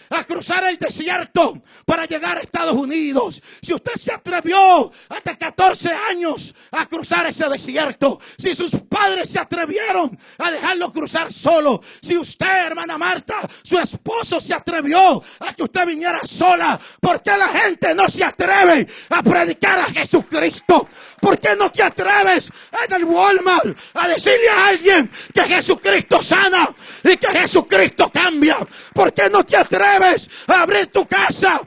a 0.09 0.25
cruzar 0.25 0.65
el 0.65 0.79
desierto 0.79 1.63
para 1.85 2.07
llegar 2.07 2.39
a 2.39 2.41
Estados 2.41 2.75
Unidos, 2.75 3.43
si 3.61 3.75
usted 3.75 3.93
se 3.97 4.15
atrevió 4.15 4.91
hasta 5.11 5.37
14 5.37 5.91
años 6.09 6.55
a 6.71 6.87
cruzar 6.87 7.27
ese 7.27 7.47
desierto, 7.51 8.19
si 8.39 8.55
sus 8.55 8.71
padres 8.89 9.29
se 9.29 9.39
atrevieron 9.39 10.19
a 10.39 10.51
dejarlo 10.51 10.91
cruzar 10.91 11.31
solo, 11.31 11.83
si 12.01 12.17
usted, 12.17 12.65
hermana 12.65 12.97
Marta, 12.97 13.47
su 13.63 13.79
esposo 13.79 14.41
se 14.41 14.55
atrevió 14.55 15.23
a 15.41 15.53
que 15.53 15.63
usted 15.63 15.87
viniera 15.87 16.21
sola, 16.25 16.81
¿por 17.03 17.23
qué 17.23 17.37
la 17.37 17.49
gente 17.49 17.95
no 17.95 18.09
se 18.09 18.25
atreve 18.25 18.87
a 19.11 19.23
predicar 19.23 19.81
a 19.81 19.85
Jesucristo? 19.85 20.89
¿Por 21.21 21.39
qué 21.39 21.55
no 21.57 21.71
te 21.71 21.83
atreves 21.83 22.51
en 22.87 22.95
el 22.95 23.05
Walmart 23.05 23.77
a 23.93 24.09
decirle 24.09 24.49
a 24.49 24.69
alguien 24.69 25.11
que 25.35 25.43
Jesucristo 25.43 26.23
sana 26.23 26.75
y 27.03 27.19
que 27.19 27.29
Jesucristo 27.29 28.11
cambia? 28.15 28.57
¿Por 28.95 29.13
qué 29.13 29.29
no 29.29 29.45
te 29.45 29.57
atreves 29.57 30.31
a 30.47 30.63
abrir 30.63 30.87
tu 30.87 31.05
casa? 31.07 31.61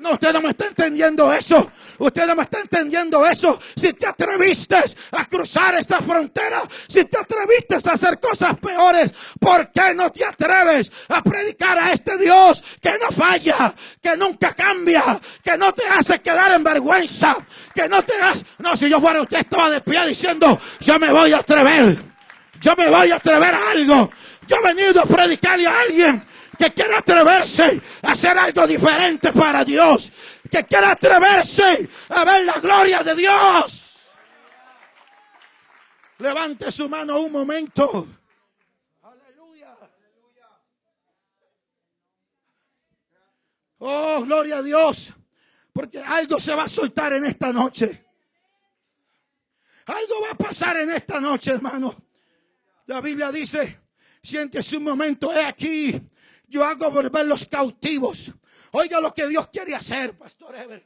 No, 0.00 0.12
usted 0.12 0.32
no 0.32 0.40
me 0.40 0.50
está 0.50 0.66
entendiendo 0.66 1.32
eso. 1.32 1.70
Usted 1.98 2.26
no 2.26 2.34
me 2.34 2.44
está 2.44 2.60
entendiendo 2.60 3.26
eso. 3.26 3.60
Si 3.76 3.92
te 3.92 4.06
atreviste 4.06 4.76
a 5.12 5.26
cruzar 5.26 5.74
esta 5.74 6.00
frontera, 6.00 6.62
si 6.88 7.04
te 7.04 7.18
atreviste 7.18 7.74
a 7.74 7.92
hacer 7.92 8.18
cosas 8.18 8.58
peores, 8.58 9.12
¿por 9.38 9.70
qué 9.70 9.94
no 9.94 10.10
te 10.10 10.24
atreves 10.24 10.90
a 11.08 11.22
predicar 11.22 11.78
a 11.78 11.92
este 11.92 12.16
Dios 12.16 12.64
que 12.80 12.92
no 12.98 13.10
falla, 13.10 13.74
que 14.00 14.16
nunca 14.16 14.54
cambia, 14.54 15.20
que 15.42 15.58
no 15.58 15.72
te 15.74 15.86
hace 15.86 16.20
quedar 16.20 16.52
en 16.52 16.64
vergüenza, 16.64 17.36
que 17.74 17.86
no 17.86 18.02
te 18.02 18.14
hace... 18.22 18.42
No, 18.58 18.74
si 18.74 18.88
yo 18.88 19.00
fuera 19.00 19.20
usted 19.20 19.40
estaba 19.40 19.68
de 19.68 19.82
pie 19.82 20.06
diciendo, 20.06 20.58
yo 20.80 20.98
me 20.98 21.12
voy 21.12 21.34
a 21.34 21.38
atrever, 21.38 22.09
yo 22.60 22.76
me 22.76 22.90
voy 22.90 23.10
a 23.10 23.16
atrever 23.16 23.54
a 23.54 23.70
algo. 23.70 24.10
Yo 24.46 24.56
he 24.56 24.74
venido 24.74 25.00
a 25.00 25.06
predicarle 25.06 25.66
a 25.66 25.80
alguien 25.80 26.26
que 26.58 26.72
quiera 26.74 26.98
atreverse 26.98 27.80
a 28.02 28.10
hacer 28.10 28.36
algo 28.36 28.66
diferente 28.66 29.32
para 29.32 29.64
Dios, 29.64 30.12
que 30.50 30.64
quiera 30.64 30.90
atreverse 30.90 31.88
a 32.10 32.24
ver 32.24 32.44
la 32.44 32.60
gloria 32.60 33.02
de 33.02 33.14
Dios. 33.14 34.10
Levante 36.18 36.70
su 36.70 36.86
mano 36.86 37.20
un 37.20 37.32
momento. 37.32 38.06
Aleluya. 39.02 39.74
Oh, 43.78 44.22
gloria 44.26 44.58
a 44.58 44.62
Dios. 44.62 45.14
Porque 45.72 45.98
algo 45.98 46.38
se 46.38 46.54
va 46.54 46.64
a 46.64 46.68
soltar 46.68 47.14
en 47.14 47.24
esta 47.24 47.54
noche. 47.54 48.04
Algo 49.86 50.22
va 50.22 50.32
a 50.32 50.34
pasar 50.34 50.76
en 50.76 50.90
esta 50.90 51.20
noche, 51.20 51.52
hermano. 51.52 52.09
La 52.90 53.00
Biblia 53.00 53.30
dice, 53.30 53.82
siéntese 54.20 54.76
un 54.76 54.82
momento, 54.82 55.32
he 55.32 55.44
aquí, 55.44 56.02
yo 56.48 56.64
hago 56.64 56.90
volver 56.90 57.24
los 57.24 57.46
cautivos. 57.46 58.32
Oiga 58.72 59.00
lo 59.00 59.14
que 59.14 59.28
Dios 59.28 59.46
quiere 59.46 59.76
hacer, 59.76 60.18
Pastor 60.18 60.56
Ever. 60.56 60.84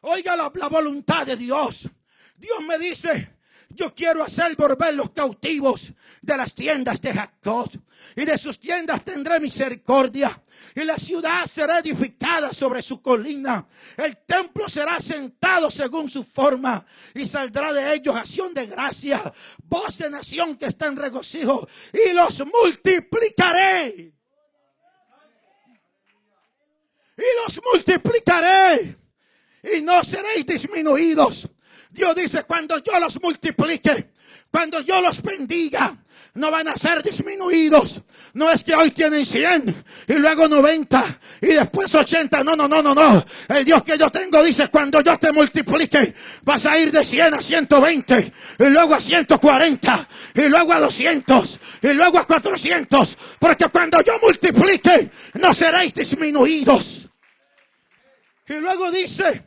Oiga 0.00 0.34
la, 0.34 0.50
la 0.52 0.68
voluntad 0.68 1.24
de 1.24 1.36
Dios. 1.36 1.88
Dios 2.34 2.60
me 2.66 2.76
dice, 2.76 3.36
yo 3.68 3.94
quiero 3.94 4.24
hacer 4.24 4.56
volver 4.56 4.94
los 4.94 5.12
cautivos 5.12 5.92
de 6.20 6.36
las 6.36 6.52
tiendas 6.54 7.00
de 7.00 7.12
Jacob. 7.12 7.70
Y 8.16 8.24
de 8.24 8.36
sus 8.36 8.58
tiendas 8.58 9.04
tendré 9.04 9.38
misericordia. 9.38 10.42
Y 10.74 10.84
la 10.84 10.98
ciudad 10.98 11.46
será 11.46 11.78
edificada 11.78 12.52
sobre 12.52 12.82
su 12.82 13.00
colina. 13.00 13.66
El 13.96 14.18
templo 14.18 14.68
será 14.68 15.00
sentado 15.00 15.70
según 15.70 16.10
su 16.10 16.24
forma. 16.24 16.84
Y 17.14 17.26
saldrá 17.26 17.72
de 17.72 17.94
ellos 17.94 18.14
acción 18.14 18.52
de 18.54 18.66
gracia. 18.66 19.32
Voz 19.64 19.98
de 19.98 20.10
nación 20.10 20.56
que 20.56 20.66
está 20.66 20.86
en 20.86 20.96
regocijo. 20.96 21.68
Y 21.92 22.12
los 22.12 22.42
multiplicaré 22.46 24.14
y 27.16 27.22
los 27.42 27.60
multiplicaré 27.72 28.96
y 29.62 29.82
no 29.82 30.02
seréis 30.02 30.44
disminuidos. 30.46 31.48
Dios 31.90 32.14
dice, 32.16 32.42
cuando 32.44 32.78
yo 32.78 32.98
los 32.98 33.20
multiplique, 33.22 34.12
Cuando 34.54 34.80
yo 34.82 35.00
los 35.00 35.20
bendiga, 35.20 35.96
no 36.34 36.48
van 36.48 36.68
a 36.68 36.76
ser 36.76 37.02
disminuidos. 37.02 38.04
No 38.34 38.52
es 38.52 38.62
que 38.62 38.72
hoy 38.72 38.92
tienen 38.92 39.24
100 39.24 39.84
y 40.06 40.12
luego 40.12 40.46
90 40.46 41.20
y 41.40 41.46
después 41.48 41.92
80. 41.92 42.44
No, 42.44 42.54
no, 42.54 42.68
no, 42.68 42.80
no, 42.80 42.94
no. 42.94 43.24
El 43.48 43.64
Dios 43.64 43.82
que 43.82 43.98
yo 43.98 44.10
tengo 44.10 44.44
dice, 44.44 44.68
cuando 44.68 45.00
yo 45.00 45.18
te 45.18 45.32
multiplique, 45.32 46.14
vas 46.44 46.66
a 46.66 46.78
ir 46.78 46.92
de 46.92 47.02
100 47.02 47.34
a 47.34 47.42
120 47.42 48.32
y 48.60 48.64
luego 48.66 48.94
a 48.94 49.00
140 49.00 50.08
y 50.34 50.42
luego 50.42 50.72
a 50.72 50.78
200 50.78 51.60
y 51.82 51.92
luego 51.92 52.20
a 52.20 52.24
400. 52.24 53.18
Porque 53.40 53.68
cuando 53.70 54.02
yo 54.02 54.20
multiplique, 54.22 55.10
no 55.32 55.52
seréis 55.52 55.94
disminuidos. 55.94 57.08
Y 58.46 58.54
luego 58.54 58.92
dice, 58.92 59.46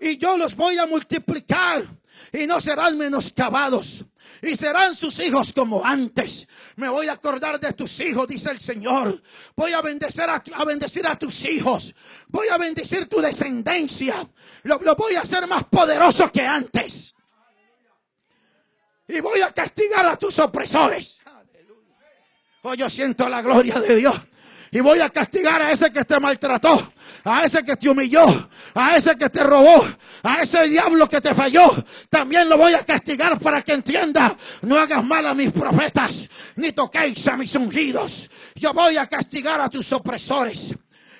y 0.00 0.16
yo 0.16 0.36
los 0.36 0.56
voy 0.56 0.76
a 0.76 0.86
multiplicar 0.86 1.84
y 2.32 2.48
no 2.48 2.60
serán 2.60 2.98
menoscabados 2.98 4.06
y 4.42 4.56
serán 4.56 4.94
sus 4.94 5.18
hijos 5.20 5.52
como 5.52 5.84
antes. 5.84 6.48
Me 6.76 6.88
voy 6.88 7.08
a 7.08 7.12
acordar 7.12 7.60
de 7.60 7.72
tus 7.72 8.00
hijos, 8.00 8.26
dice 8.28 8.50
el 8.50 8.60
Señor. 8.60 9.22
Voy 9.54 9.72
a 9.72 9.82
bendecir 9.82 10.22
a, 10.22 10.42
a 10.54 10.64
bendecir 10.64 11.06
a 11.06 11.18
tus 11.18 11.44
hijos. 11.44 11.94
Voy 12.28 12.48
a 12.48 12.58
bendecir 12.58 13.06
tu 13.08 13.20
descendencia. 13.20 14.14
Lo, 14.62 14.78
lo 14.78 14.94
voy 14.96 15.14
a 15.16 15.22
hacer 15.22 15.46
más 15.46 15.64
poderoso 15.64 16.30
que 16.32 16.42
antes. 16.46 17.14
Y 19.08 19.20
voy 19.20 19.40
a 19.40 19.52
castigar 19.52 20.06
a 20.06 20.16
tus 20.16 20.38
opresores. 20.38 21.18
Hoy 22.62 22.76
yo 22.76 22.88
siento 22.88 23.28
la 23.28 23.42
gloria 23.42 23.80
de 23.80 23.96
Dios. 23.96 24.20
Y 24.72 24.80
voy 24.80 25.00
a 25.00 25.10
castigar 25.10 25.60
a 25.60 25.72
ese 25.72 25.92
que 25.92 26.04
te 26.04 26.20
maltrató, 26.20 26.92
a 27.24 27.44
ese 27.44 27.64
que 27.64 27.74
te 27.74 27.88
humilló, 27.88 28.24
a 28.74 28.96
ese 28.96 29.16
que 29.16 29.28
te 29.28 29.42
robó, 29.42 29.84
a 30.22 30.42
ese 30.42 30.68
diablo 30.68 31.08
que 31.08 31.20
te 31.20 31.34
falló. 31.34 31.66
También 32.08 32.48
lo 32.48 32.56
voy 32.56 32.74
a 32.74 32.84
castigar 32.84 33.40
para 33.40 33.62
que 33.62 33.72
entienda. 33.72 34.36
No 34.62 34.78
hagas 34.78 35.04
mal 35.04 35.26
a 35.26 35.34
mis 35.34 35.50
profetas, 35.50 36.30
ni 36.54 36.70
toquéis 36.70 37.26
a 37.26 37.36
mis 37.36 37.52
ungidos. 37.56 38.30
Yo 38.54 38.72
voy 38.72 38.96
a 38.96 39.08
castigar 39.08 39.60
a 39.60 39.68
tus 39.68 39.92
opresores. 39.92 40.74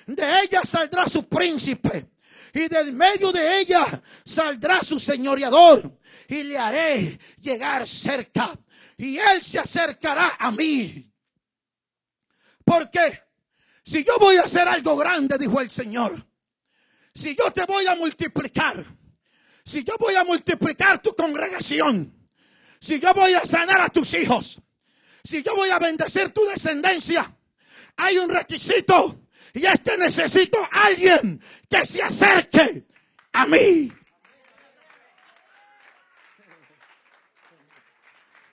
De 0.07 0.41
ella 0.43 0.61
saldrá 0.63 1.05
su 1.05 1.27
príncipe. 1.27 2.09
Y 2.53 2.67
del 2.67 2.93
medio 2.93 3.31
de 3.31 3.59
ella 3.59 3.85
saldrá 4.23 4.81
su 4.81 4.97
señoreador. 4.97 5.99
Y 6.29 6.43
le 6.43 6.57
haré 6.57 7.19
llegar 7.41 7.85
cerca. 7.85 8.57
Y 8.97 9.17
él 9.17 9.43
se 9.43 9.59
acercará 9.59 10.37
a 10.39 10.51
mí. 10.51 11.11
¿Por 12.63 12.89
qué? 12.89 13.30
Si 13.83 14.03
yo 14.03 14.17
voy 14.19 14.37
a 14.37 14.43
hacer 14.43 14.67
algo 14.67 14.95
grande, 14.95 15.37
dijo 15.37 15.59
el 15.59 15.69
Señor, 15.69 16.25
si 17.13 17.35
yo 17.35 17.51
te 17.51 17.65
voy 17.65 17.85
a 17.87 17.95
multiplicar, 17.95 18.85
si 19.63 19.83
yo 19.83 19.95
voy 19.99 20.15
a 20.15 20.23
multiplicar 20.23 21.01
tu 21.01 21.15
congregación, 21.15 22.29
si 22.79 22.99
yo 22.99 23.13
voy 23.13 23.33
a 23.33 23.45
sanar 23.45 23.81
a 23.81 23.89
tus 23.89 24.13
hijos, 24.13 24.61
si 25.23 25.43
yo 25.43 25.55
voy 25.55 25.69
a 25.69 25.79
bendecir 25.79 26.29
tu 26.31 26.43
descendencia, 26.45 27.35
hay 27.97 28.17
un 28.17 28.29
requisito 28.29 29.27
y 29.53 29.65
es 29.65 29.79
que 29.81 29.97
necesito 29.97 30.57
a 30.71 30.85
alguien 30.85 31.41
que 31.69 31.85
se 31.85 32.01
acerque 32.01 32.87
a 33.33 33.45
mí. 33.45 33.91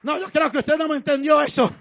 No, 0.02 0.18
yo 0.18 0.30
creo 0.30 0.50
que 0.50 0.58
usted 0.58 0.76
no 0.76 0.88
me 0.88 0.96
entendió 0.96 1.40
eso. 1.42 1.74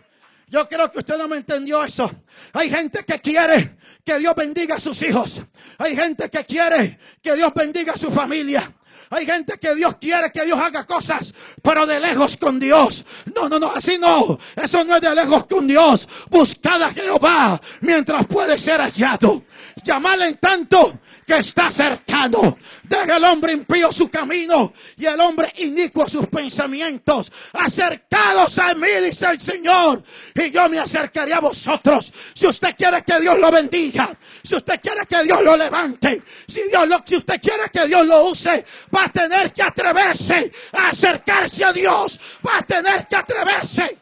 Yo 0.50 0.68
creo 0.68 0.90
que 0.90 1.00
usted 1.00 1.18
no 1.18 1.28
me 1.28 1.38
entendió 1.38 1.84
eso. 1.84 2.10
Hay 2.54 2.70
gente 2.70 3.04
que 3.04 3.20
quiere 3.20 3.78
que 4.04 4.18
Dios 4.18 4.34
bendiga 4.36 4.76
a 4.76 4.80
sus 4.80 5.02
hijos. 5.04 5.42
Hay 5.78 5.96
gente 5.96 6.30
que 6.30 6.46
quiere 6.46 6.98
que 7.22 7.36
Dios 7.36 7.54
bendiga 7.54 7.94
a 7.94 7.98
su 7.98 8.10
familia. 8.12 8.74
Hay 9.10 9.26
gente 9.26 9.58
que 9.58 9.76
Dios 9.76 9.96
quiere 10.00 10.32
que 10.32 10.44
Dios 10.44 10.60
haga 10.60 10.86
cosas, 10.86 11.34
pero 11.62 11.86
de 11.86 12.00
lejos 12.00 12.36
con 12.38 12.60
Dios. 12.60 13.06
No, 13.34 13.48
no, 13.48 13.60
no, 13.60 13.72
así 13.72 13.98
no. 13.98 14.38
Eso 14.56 14.84
no 14.84 14.96
es 14.96 15.02
de 15.02 15.16
lejos 15.16 15.46
con 15.46 15.68
Dios. 15.68 16.08
Buscad 16.30 16.82
a 16.84 16.92
Jehová 16.92 17.60
mientras 17.82 18.26
puede 18.28 18.58
ser 18.58 18.82
hallado. 18.82 19.44
Llamarle 19.84 20.30
en 20.30 20.38
tanto 20.38 21.00
que 21.28 21.40
está 21.40 21.70
cercano. 21.70 22.58
Deja 22.84 23.18
el 23.18 23.24
hombre 23.26 23.52
impío 23.52 23.92
su 23.92 24.10
camino 24.10 24.74
y 24.96 25.06
el 25.06 25.20
hombre 25.20 25.52
inicuo 25.58 26.08
sus 26.08 26.26
pensamientos. 26.28 27.30
Acercados 27.52 28.58
a 28.60 28.74
mí, 28.74 28.88
dice 29.04 29.26
el 29.26 29.42
Señor, 29.42 30.02
y 30.34 30.50
yo 30.52 30.70
me 30.70 30.80
acercaré 30.80 31.34
a 31.34 31.42
vosotros. 31.42 32.14
Si 32.34 32.48
usted 32.48 32.74
quiere 32.78 33.04
que 33.04 33.20
Dios 33.20 33.38
lo 33.38 33.52
bendiga, 33.52 34.10
si 34.42 34.56
usted 34.56 34.80
quiere 34.80 35.06
que 35.06 35.22
Dios 35.24 35.44
lo 35.44 35.58
levante, 35.58 36.24
si, 36.48 36.64
Dios 36.70 36.88
lo, 36.88 37.04
si 37.06 37.18
usted 37.18 37.42
quiere 37.42 37.70
que 37.74 37.86
Dios 37.88 38.08
lo 38.08 38.28
use, 38.28 38.66
va 38.96 39.04
a 39.04 39.10
tener 39.10 39.52
que 39.52 39.64
atreverse 39.64 40.50
a 40.72 40.88
acercarse 40.88 41.66
a 41.66 41.74
Dios. 41.74 42.18
Va 42.48 42.60
a 42.60 42.62
tener 42.62 43.06
que 43.06 43.16
atreverse. 43.18 43.98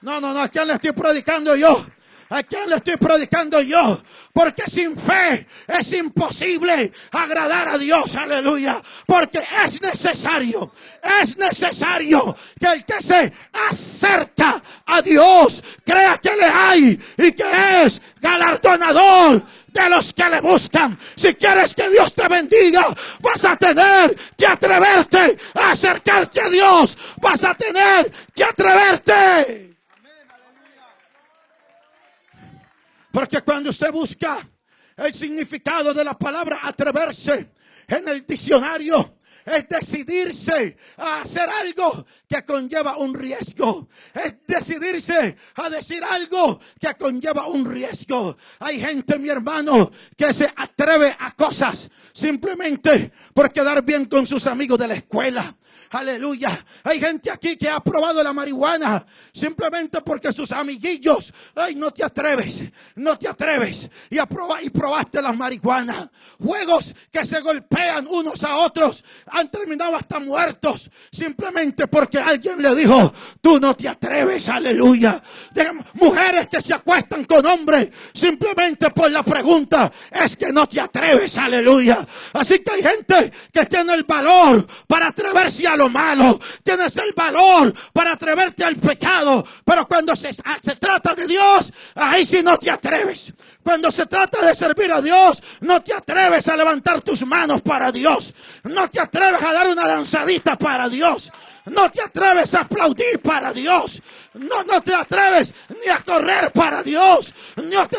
No, 0.00 0.18
no, 0.18 0.32
no, 0.32 0.40
¿a 0.40 0.48
quién 0.48 0.66
le 0.66 0.74
estoy 0.74 0.92
predicando 0.92 1.54
yo? 1.56 1.84
¿A 2.32 2.42
quién 2.42 2.70
le 2.70 2.76
estoy 2.76 2.96
predicando 2.96 3.60
yo? 3.60 4.00
Porque 4.32 4.62
sin 4.66 4.96
fe 4.96 5.46
es 5.68 5.92
imposible 5.92 6.90
agradar 7.10 7.68
a 7.68 7.76
Dios, 7.76 8.16
aleluya. 8.16 8.80
Porque 9.04 9.40
es 9.62 9.82
necesario, 9.82 10.72
es 11.20 11.36
necesario 11.36 12.34
que 12.58 12.66
el 12.68 12.86
que 12.86 13.02
se 13.02 13.30
acerca 13.68 14.62
a 14.86 15.02
Dios 15.02 15.62
crea 15.84 16.16
que 16.16 16.34
le 16.34 16.46
hay 16.46 16.98
y 17.18 17.32
que 17.32 17.84
es 17.84 18.00
galardonador 18.18 19.44
de 19.68 19.90
los 19.90 20.14
que 20.14 20.30
le 20.30 20.40
buscan. 20.40 20.98
Si 21.14 21.34
quieres 21.34 21.74
que 21.74 21.90
Dios 21.90 22.14
te 22.14 22.28
bendiga, 22.28 22.86
vas 23.20 23.44
a 23.44 23.56
tener 23.56 24.16
que 24.38 24.46
atreverte 24.46 25.36
a 25.52 25.72
acercarte 25.72 26.40
a 26.40 26.48
Dios. 26.48 26.96
Vas 27.20 27.44
a 27.44 27.54
tener 27.54 28.10
que 28.34 28.44
atreverte. 28.44 29.71
Porque 33.12 33.42
cuando 33.42 33.70
usted 33.70 33.92
busca 33.92 34.38
el 34.96 35.14
significado 35.14 35.92
de 35.92 36.02
la 36.04 36.18
palabra 36.18 36.60
atreverse 36.62 37.52
en 37.86 38.08
el 38.08 38.26
diccionario, 38.26 39.18
es 39.44 39.68
decidirse 39.68 40.76
a 40.96 41.22
hacer 41.22 41.48
algo 41.48 42.06
que 42.28 42.44
conlleva 42.44 42.96
un 42.96 43.14
riesgo. 43.14 43.88
Es 44.14 44.36
decidirse 44.46 45.36
a 45.56 45.68
decir 45.68 46.02
algo 46.04 46.60
que 46.78 46.94
conlleva 46.94 47.46
un 47.46 47.70
riesgo. 47.70 48.36
Hay 48.60 48.80
gente, 48.80 49.18
mi 49.18 49.28
hermano, 49.28 49.90
que 50.16 50.32
se 50.32 50.52
atreve 50.56 51.14
a 51.18 51.32
cosas 51.32 51.90
simplemente 52.12 53.12
por 53.34 53.52
quedar 53.52 53.82
bien 53.82 54.04
con 54.04 54.26
sus 54.26 54.46
amigos 54.46 54.78
de 54.78 54.88
la 54.88 54.94
escuela. 54.94 55.56
Aleluya. 55.92 56.58
Hay 56.84 56.98
gente 56.98 57.30
aquí 57.30 57.54
que 57.56 57.68
ha 57.68 57.78
probado 57.80 58.22
la 58.22 58.32
marihuana 58.32 59.04
simplemente 59.30 60.00
porque 60.00 60.32
sus 60.32 60.50
amiguillos, 60.50 61.32
ay, 61.54 61.74
no 61.74 61.90
te 61.90 62.02
atreves, 62.02 62.64
no 62.96 63.18
te 63.18 63.28
atreves. 63.28 63.90
Y, 64.08 64.16
y 64.18 64.70
probaste 64.70 65.20
la 65.20 65.34
marihuana. 65.34 66.10
Juegos 66.42 66.94
que 67.10 67.26
se 67.26 67.40
golpean 67.40 68.06
unos 68.10 68.42
a 68.42 68.56
otros 68.56 69.04
han 69.26 69.50
terminado 69.50 69.94
hasta 69.94 70.18
muertos 70.18 70.90
simplemente 71.10 71.86
porque 71.88 72.18
alguien 72.18 72.62
le 72.62 72.74
dijo, 72.74 73.12
tú 73.42 73.60
no 73.60 73.76
te 73.76 73.86
atreves, 73.86 74.48
aleluya. 74.48 75.22
mujeres 75.94 76.46
que 76.48 76.62
se 76.62 76.72
acuestan 76.72 77.26
con 77.26 77.44
hombres 77.44 77.90
simplemente 78.14 78.90
por 78.90 79.10
la 79.10 79.22
pregunta, 79.22 79.92
es 80.10 80.38
que 80.38 80.50
no 80.52 80.66
te 80.66 80.80
atreves, 80.80 81.36
aleluya. 81.36 82.06
Así 82.32 82.60
que 82.60 82.72
hay 82.72 82.82
gente 82.82 83.30
que 83.52 83.66
tiene 83.66 83.92
el 83.92 84.04
valor 84.04 84.66
para 84.86 85.08
atreverse 85.08 85.66
a 85.66 85.81
lo 85.82 85.88
malo, 85.88 86.38
tienes 86.62 86.96
el 86.96 87.12
valor 87.12 87.74
para 87.92 88.12
atreverte 88.12 88.64
al 88.64 88.76
pecado, 88.76 89.44
pero 89.64 89.86
cuando 89.86 90.14
se, 90.14 90.32
se 90.32 90.76
trata 90.76 91.14
de 91.14 91.26
Dios, 91.26 91.72
ahí 91.94 92.24
sí 92.24 92.42
no 92.42 92.56
te 92.56 92.70
atreves. 92.70 93.34
Cuando 93.62 93.90
se 93.90 94.06
trata 94.06 94.44
de 94.44 94.54
servir 94.54 94.92
a 94.92 95.00
Dios, 95.00 95.42
no 95.60 95.82
te 95.82 95.92
atreves 95.92 96.48
a 96.48 96.56
levantar 96.56 97.00
tus 97.00 97.26
manos 97.26 97.62
para 97.62 97.90
Dios, 97.90 98.32
no 98.64 98.88
te 98.88 99.00
atreves 99.00 99.42
a 99.42 99.52
dar 99.52 99.68
una 99.68 99.86
danzadita 99.86 100.56
para 100.56 100.88
Dios. 100.88 101.30
No 101.64 101.90
te 101.92 102.02
atreves 102.02 102.54
a 102.54 102.62
aplaudir 102.62 103.20
para 103.22 103.52
Dios. 103.52 104.02
No, 104.34 104.64
no 104.64 104.80
te 104.82 104.92
atreves 104.92 105.54
ni 105.68 105.90
a 105.90 105.98
correr 105.98 106.50
para 106.50 106.82
Dios. 106.82 107.32
No 107.56 107.86
te, 107.86 107.98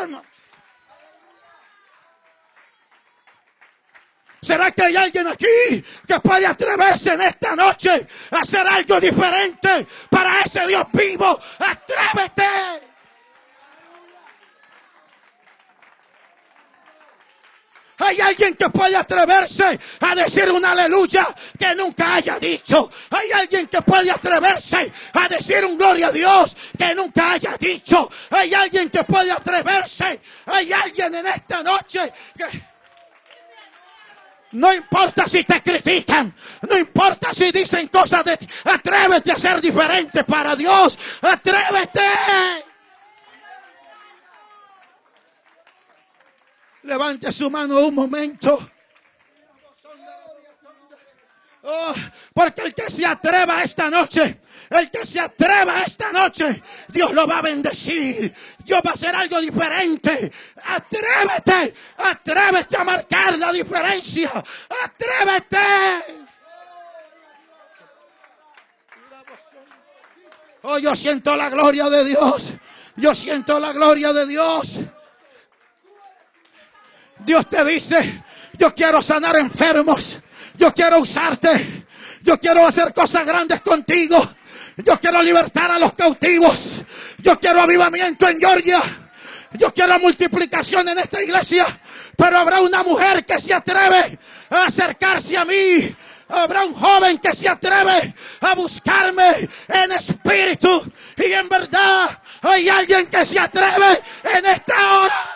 ¿Será 4.44 4.72
que 4.72 4.82
hay 4.82 4.94
alguien 4.94 5.26
aquí 5.26 5.82
que 6.06 6.20
puede 6.20 6.46
atreverse 6.46 7.14
en 7.14 7.22
esta 7.22 7.56
noche 7.56 8.06
a 8.30 8.40
hacer 8.40 8.66
algo 8.66 9.00
diferente 9.00 9.86
para 10.10 10.42
ese 10.42 10.66
Dios 10.66 10.84
vivo? 10.92 11.38
Atrévete. 11.60 12.44
Hay 17.96 18.20
alguien 18.20 18.54
que 18.54 18.68
puede 18.68 18.96
atreverse 18.96 19.78
a 20.00 20.14
decir 20.14 20.50
un 20.50 20.62
aleluya 20.62 21.26
que 21.58 21.74
nunca 21.74 22.16
haya 22.16 22.38
dicho. 22.38 22.90
Hay 23.12 23.32
alguien 23.32 23.66
que 23.68 23.80
puede 23.80 24.10
atreverse 24.10 24.92
a 25.14 25.26
decir 25.26 25.64
un 25.64 25.78
gloria 25.78 26.08
a 26.08 26.12
Dios 26.12 26.54
que 26.76 26.94
nunca 26.94 27.32
haya 27.32 27.56
dicho. 27.56 28.10
Hay 28.28 28.52
alguien 28.52 28.90
que 28.90 29.04
puede 29.04 29.32
atreverse. 29.32 30.20
Hay 30.44 30.70
alguien 30.70 31.14
en 31.14 31.26
esta 31.28 31.62
noche 31.62 32.12
que... 32.36 32.73
No 34.54 34.72
importa 34.72 35.26
si 35.26 35.42
te 35.42 35.60
critican, 35.60 36.32
no 36.68 36.78
importa 36.78 37.34
si 37.34 37.50
dicen 37.50 37.88
cosas 37.88 38.24
de 38.24 38.36
ti. 38.36 38.48
Atrévete 38.64 39.32
a 39.32 39.38
ser 39.38 39.60
diferente 39.60 40.22
para 40.22 40.54
Dios. 40.54 40.96
Atrévete. 41.22 42.00
Levante 46.84 47.32
su 47.32 47.50
mano 47.50 47.80
un 47.80 47.94
momento. 47.94 48.73
Oh, 51.66 51.94
porque 52.34 52.62
el 52.62 52.74
que 52.74 52.90
se 52.90 53.06
atreva 53.06 53.62
esta 53.62 53.88
noche, 53.88 54.40
el 54.68 54.90
que 54.90 55.06
se 55.06 55.18
atreva 55.18 55.82
esta 55.82 56.12
noche, 56.12 56.62
Dios 56.88 57.14
lo 57.14 57.26
va 57.26 57.38
a 57.38 57.42
bendecir. 57.42 58.34
Dios 58.58 58.82
va 58.86 58.90
a 58.90 58.92
hacer 58.92 59.14
algo 59.16 59.40
diferente. 59.40 60.30
Atrévete, 60.62 61.74
atrévete 61.96 62.76
a 62.76 62.84
marcar 62.84 63.38
la 63.38 63.50
diferencia. 63.50 64.30
Atrévete. 64.84 65.56
Oh, 70.64 70.78
yo 70.78 70.94
siento 70.94 71.34
la 71.34 71.48
gloria 71.48 71.88
de 71.88 72.04
Dios. 72.04 72.52
Yo 72.96 73.14
siento 73.14 73.58
la 73.58 73.72
gloria 73.72 74.12
de 74.12 74.26
Dios. 74.26 74.80
Dios 77.20 77.48
te 77.48 77.64
dice, 77.64 78.22
yo 78.58 78.74
quiero 78.74 79.00
sanar 79.00 79.38
enfermos. 79.38 80.13
Yo 80.54 80.72
quiero 80.72 80.98
usarte. 80.98 81.84
Yo 82.22 82.38
quiero 82.38 82.66
hacer 82.66 82.94
cosas 82.94 83.26
grandes 83.26 83.60
contigo. 83.60 84.16
Yo 84.76 84.98
quiero 84.98 85.22
libertar 85.22 85.70
a 85.70 85.78
los 85.78 85.92
cautivos. 85.94 86.82
Yo 87.18 87.38
quiero 87.38 87.60
avivamiento 87.60 88.28
en 88.28 88.40
Georgia. 88.40 88.80
Yo 89.52 89.72
quiero 89.72 89.98
multiplicación 89.98 90.88
en 90.88 90.98
esta 90.98 91.22
iglesia. 91.22 91.66
Pero 92.16 92.38
habrá 92.38 92.60
una 92.60 92.82
mujer 92.82 93.24
que 93.24 93.40
se 93.40 93.52
atreve 93.54 94.18
a 94.50 94.66
acercarse 94.66 95.36
a 95.36 95.44
mí. 95.44 95.94
Habrá 96.28 96.64
un 96.64 96.74
joven 96.74 97.18
que 97.18 97.34
se 97.34 97.48
atreve 97.48 98.14
a 98.40 98.54
buscarme 98.54 99.48
en 99.68 99.92
espíritu. 99.92 100.92
Y 101.16 101.32
en 101.32 101.48
verdad 101.48 102.22
hay 102.42 102.68
alguien 102.68 103.06
que 103.06 103.24
se 103.24 103.38
atreve 103.38 104.00
en 104.24 104.46
esta 104.46 105.00
hora. 105.00 105.33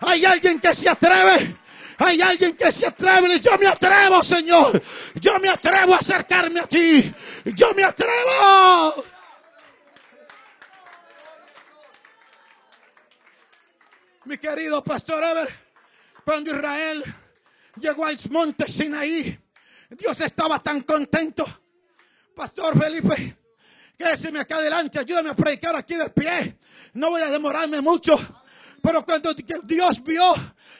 Hay 0.00 0.24
alguien 0.24 0.60
que 0.60 0.74
se 0.74 0.88
atreve. 0.88 1.56
Hay 1.98 2.20
alguien 2.20 2.56
que 2.56 2.70
se 2.70 2.86
atreve. 2.86 3.40
Yo 3.40 3.56
me 3.58 3.66
atrevo, 3.66 4.22
Señor. 4.22 4.82
Yo 5.14 5.38
me 5.38 5.48
atrevo 5.48 5.94
a 5.94 5.98
acercarme 5.98 6.60
a 6.60 6.66
ti. 6.66 7.12
Yo 7.44 7.72
me 7.74 7.84
atrevo. 7.84 9.04
Mi 14.26 14.38
querido 14.38 14.82
pastor 14.82 15.22
Ever, 15.22 15.48
cuando 16.24 16.50
Israel 16.50 17.04
llegó 17.76 18.06
al 18.06 18.16
monte 18.30 18.68
Sinaí, 18.68 19.38
Dios 19.90 20.20
estaba 20.20 20.58
tan 20.58 20.80
contento. 20.80 21.46
Pastor 22.34 22.76
Felipe, 22.76 23.36
quédese 23.96 24.36
acá 24.36 24.56
adelante, 24.56 24.98
ayúdame 24.98 25.30
a 25.30 25.34
predicar 25.34 25.76
aquí 25.76 25.94
de 25.94 26.10
pie. 26.10 26.58
No 26.94 27.10
voy 27.10 27.22
a 27.22 27.30
demorarme 27.30 27.80
mucho. 27.80 28.18
Pero 28.82 29.04
cuando 29.04 29.34
Dios 29.34 30.02
vio 30.02 30.34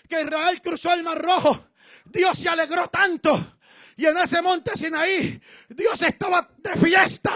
que 0.08 0.20
Israel 0.22 0.60
cruzó 0.62 0.92
el 0.94 1.02
Mar 1.02 1.20
Rojo, 1.20 1.68
Dios 2.04 2.38
se 2.38 2.48
alegró 2.48 2.88
tanto. 2.88 3.58
Y 3.96 4.06
en 4.06 4.18
ese 4.18 4.42
monte 4.42 4.76
Sinaí, 4.76 5.40
Dios 5.68 6.02
estaba 6.02 6.48
de 6.58 6.76
fiesta. 6.76 7.32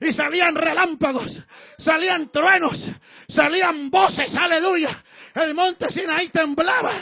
Y 0.00 0.12
salían 0.12 0.54
relámpagos, 0.54 1.42
salían 1.76 2.30
truenos, 2.30 2.90
salían 3.28 3.90
voces, 3.90 4.34
aleluya. 4.36 5.04
El 5.34 5.54
monte 5.54 5.90
Sinaí 5.90 6.28
temblaba 6.28 6.92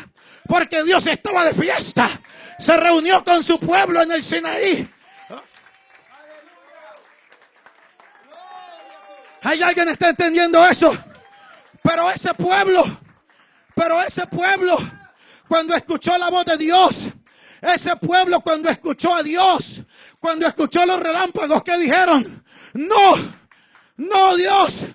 porque 0.48 0.83
Dios 0.83 1.07
estaba 1.07 1.44
de 1.44 1.55
fiesta. 1.55 2.09
Se 2.59 2.77
reunió 2.77 3.25
con 3.25 3.42
su 3.42 3.59
pueblo 3.61 4.03
en 4.03 4.12
el 4.12 4.25
Sinaí. 4.25 4.88
¿Hay 9.42 9.62
alguien 9.62 9.87
que 9.87 9.92
está 9.92 10.09
entendiendo 10.11 10.64
eso? 10.66 10.96
Pero 11.83 12.11
ese 12.11 12.33
pueblo 12.35 12.85
pero 13.74 14.00
ese 14.02 14.26
pueblo, 14.26 14.76
cuando 15.48 15.74
escuchó 15.74 16.16
la 16.18 16.30
voz 16.30 16.44
de 16.44 16.56
Dios, 16.56 17.11
ese 17.61 17.96
pueblo 17.96 18.40
cuando 18.40 18.68
escuchó 18.70 19.14
a 19.14 19.22
Dios, 19.22 19.82
cuando 20.18 20.46
escuchó 20.46 20.85
los 20.85 21.00
relámpagos 21.00 21.62
que 21.62 21.76
dijeron, 21.78 22.44
no, 22.74 23.35
no 23.96 24.37
Dios, 24.37 24.87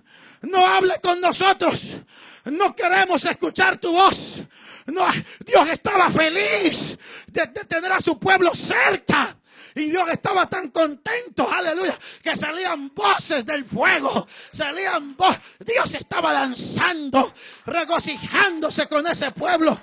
no 0.42 0.66
hable 0.66 1.00
con 1.02 1.22
nosotros, 1.22 1.98
no 2.46 2.76
queremos 2.76 3.24
escuchar 3.26 3.78
tu 3.78 3.92
voz. 3.92 4.44
No, 4.88 5.06
Dios 5.46 5.68
estaba 5.70 6.10
feliz 6.10 6.98
de, 7.28 7.48
de 7.48 7.66
tener 7.66 7.92
a 7.92 8.00
su 8.00 8.18
pueblo 8.18 8.56
cerca. 8.56 9.38
Y 9.78 9.92
Dios 9.92 10.10
estaba 10.10 10.50
tan 10.50 10.70
contento, 10.70 11.48
aleluya, 11.52 11.96
que 12.24 12.36
salían 12.36 12.92
voces 12.96 13.46
del 13.46 13.64
fuego, 13.64 14.28
salían 14.52 15.16
voces. 15.16 15.40
Dios 15.60 15.94
estaba 15.94 16.34
danzando, 16.34 17.32
regocijándose 17.64 18.88
con 18.88 19.06
ese 19.06 19.32
pueblo. 19.32 19.80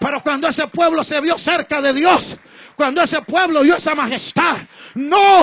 Pero 0.00 0.22
cuando 0.24 0.48
ese 0.48 0.66
pueblo 0.66 1.04
se 1.04 1.20
vio 1.20 1.38
cerca 1.38 1.80
de 1.80 1.92
Dios, 1.92 2.36
cuando 2.74 3.00
ese 3.00 3.22
pueblo 3.22 3.62
vio 3.62 3.76
esa 3.76 3.94
majestad, 3.94 4.56
no, 4.94 5.40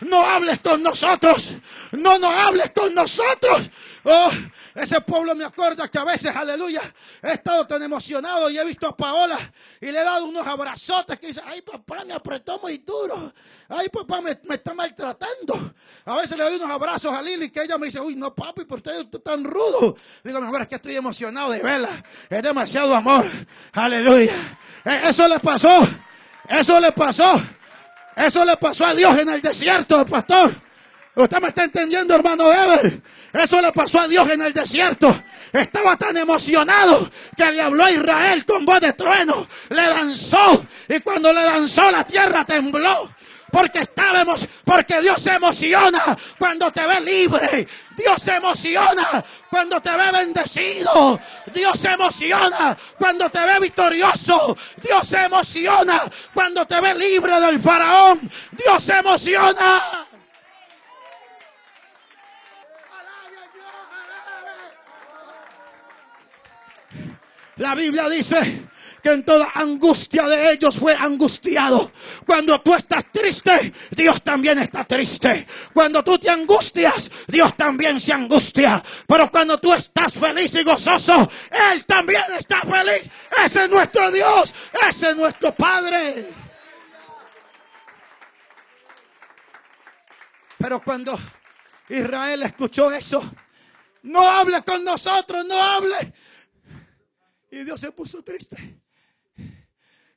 no 0.00 0.20
hables 0.22 0.60
con 0.60 0.82
nosotros, 0.82 1.56
no, 1.92 2.18
no 2.18 2.30
hables 2.30 2.70
con 2.72 2.94
nosotros. 2.94 3.70
Oh, 4.04 4.30
ese 4.76 5.00
pueblo 5.00 5.34
me 5.34 5.42
acuerda 5.42 5.88
que 5.88 5.98
a 5.98 6.04
veces, 6.04 6.36
aleluya, 6.36 6.82
he 7.22 7.32
estado 7.32 7.66
tan 7.66 7.82
emocionado 7.82 8.50
y 8.50 8.58
he 8.58 8.64
visto 8.64 8.86
a 8.86 8.94
Paola 8.94 9.38
y 9.80 9.86
le 9.86 9.98
he 9.98 10.04
dado 10.04 10.26
unos 10.26 10.46
abrazotes 10.46 11.18
que 11.18 11.28
dice, 11.28 11.40
ay 11.46 11.62
papá, 11.62 12.04
me 12.04 12.12
apretó 12.12 12.58
muy 12.58 12.76
duro. 12.78 13.32
Ay 13.70 13.88
papá, 13.88 14.20
me, 14.20 14.32
está 14.32 14.74
maltratando. 14.74 15.74
A 16.04 16.16
veces 16.16 16.36
le 16.36 16.44
doy 16.44 16.56
unos 16.56 16.70
abrazos 16.70 17.10
a 17.10 17.22
Lili 17.22 17.48
que 17.48 17.62
ella 17.62 17.78
me 17.78 17.86
dice, 17.86 18.00
uy, 18.00 18.16
no 18.16 18.34
papi, 18.34 18.66
¿por 18.66 18.82
qué 18.82 19.00
estás 19.00 19.22
tan 19.22 19.44
rudo? 19.44 19.96
Digo, 20.22 20.40
no, 20.40 20.54
es 20.54 20.68
que 20.68 20.74
estoy 20.74 20.94
emocionado 20.94 21.52
de 21.52 21.62
verla. 21.62 21.88
Es 22.28 22.42
demasiado 22.42 22.94
amor. 22.94 23.24
Aleluya. 23.72 24.34
E, 24.84 25.08
eso 25.08 25.26
le 25.26 25.40
pasó. 25.40 25.88
Eso 26.50 26.78
le 26.80 26.92
pasó. 26.92 27.42
Eso 28.14 28.44
le 28.44 28.58
pasó 28.58 28.84
a 28.84 28.94
Dios 28.94 29.18
en 29.18 29.30
el 29.30 29.40
desierto, 29.40 30.04
pastor. 30.04 30.65
Usted 31.16 31.40
me 31.40 31.48
está 31.48 31.64
entendiendo, 31.64 32.14
hermano 32.14 32.52
Ever. 32.52 33.00
Eso 33.32 33.62
le 33.62 33.72
pasó 33.72 34.00
a 34.00 34.06
Dios 34.06 34.28
en 34.28 34.42
el 34.42 34.52
desierto. 34.52 35.22
Estaba 35.50 35.96
tan 35.96 36.14
emocionado 36.14 37.10
que 37.34 37.52
le 37.52 37.62
habló 37.62 37.86
a 37.86 37.90
Israel 37.90 38.44
con 38.44 38.66
voz 38.66 38.82
de 38.82 38.92
trueno. 38.92 39.48
Le 39.70 39.82
danzó. 39.82 40.66
Y 40.86 41.00
cuando 41.00 41.32
le 41.32 41.42
danzó 41.42 41.90
la 41.90 42.04
tierra 42.04 42.44
tembló. 42.44 43.08
Porque 43.50 43.78
estábamos, 43.78 44.46
porque 44.62 45.00
Dios 45.00 45.22
se 45.22 45.30
emociona 45.30 46.02
cuando 46.38 46.70
te 46.70 46.86
ve 46.86 47.00
libre. 47.00 47.66
Dios 47.96 48.20
se 48.20 48.34
emociona 48.34 49.24
cuando 49.48 49.80
te 49.80 49.96
ve 49.96 50.12
bendecido. 50.12 51.18
Dios 51.54 51.78
se 51.78 51.92
emociona 51.92 52.76
cuando 52.98 53.30
te 53.30 53.38
ve 53.38 53.60
victorioso. 53.60 54.54
Dios 54.82 55.08
se 55.08 55.24
emociona 55.24 56.02
cuando 56.34 56.66
te 56.66 56.78
ve 56.78 56.94
libre 56.94 57.40
del 57.40 57.58
faraón. 57.58 58.28
Dios 58.52 58.82
se 58.82 58.98
emociona. 58.98 59.82
La 67.56 67.74
Biblia 67.74 68.08
dice 68.08 68.68
que 69.02 69.12
en 69.12 69.24
toda 69.24 69.50
angustia 69.54 70.28
de 70.28 70.52
ellos 70.52 70.76
fue 70.76 70.94
angustiado. 70.94 71.90
Cuando 72.26 72.60
tú 72.60 72.74
estás 72.74 73.10
triste, 73.10 73.72
Dios 73.92 74.20
también 74.22 74.58
está 74.58 74.84
triste. 74.84 75.46
Cuando 75.72 76.04
tú 76.04 76.18
te 76.18 76.28
angustias, 76.28 77.10
Dios 77.26 77.56
también 77.56 77.98
se 77.98 78.12
angustia. 78.12 78.82
Pero 79.06 79.30
cuando 79.30 79.58
tú 79.58 79.72
estás 79.72 80.12
feliz 80.12 80.54
y 80.54 80.64
gozoso, 80.64 81.30
Él 81.72 81.86
también 81.86 82.24
está 82.38 82.60
feliz. 82.60 83.08
Ese 83.44 83.64
es 83.64 83.70
nuestro 83.70 84.10
Dios, 84.10 84.54
ese 84.86 85.10
es 85.10 85.16
nuestro 85.16 85.54
Padre. 85.54 86.28
Pero 90.58 90.80
cuando 90.82 91.18
Israel 91.88 92.42
escuchó 92.42 92.90
eso, 92.90 93.22
no 94.02 94.28
hable 94.28 94.62
con 94.62 94.84
nosotros, 94.84 95.44
no 95.46 95.62
hable. 95.62 96.12
Y 97.56 97.64
Dios 97.64 97.80
se 97.80 97.90
puso 97.90 98.22
triste. 98.22 98.82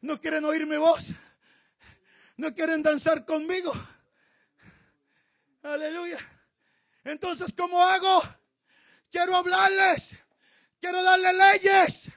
No 0.01 0.19
quieren 0.19 0.43
oír 0.43 0.67
mi 0.67 0.75
voz. 0.75 1.13
No 2.35 2.53
quieren 2.53 2.83
danzar 2.83 3.23
conmigo. 3.23 3.71
Aleluya. 5.63 6.19
Entonces, 7.05 7.53
¿cómo 7.55 7.81
hago? 7.81 8.21
Quiero 9.09 9.37
hablarles. 9.37 10.17
Quiero 10.81 11.01
darles 11.01 11.33
leyes. 11.33 12.11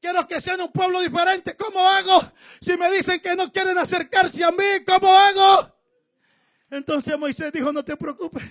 Quiero 0.00 0.26
que 0.26 0.40
sean 0.40 0.62
un 0.62 0.72
pueblo 0.72 1.00
diferente. 1.00 1.54
¿Cómo 1.54 1.86
hago? 1.86 2.32
Si 2.58 2.74
me 2.78 2.90
dicen 2.90 3.20
que 3.20 3.36
no 3.36 3.52
quieren 3.52 3.76
acercarse 3.76 4.42
a 4.42 4.52
mí, 4.52 4.84
¿cómo 4.86 5.14
hago? 5.14 5.78
Entonces 6.70 7.18
Moisés 7.18 7.52
dijo, 7.52 7.74
no 7.74 7.84
te 7.84 7.94
preocupes. 7.94 8.42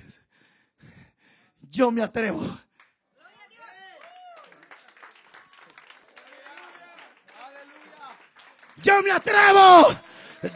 Yo 1.61 1.89
me 1.89 2.03
atrevo. 2.03 2.61
Yo 8.83 9.01
me 9.01 9.11
atrevo. 9.11 9.87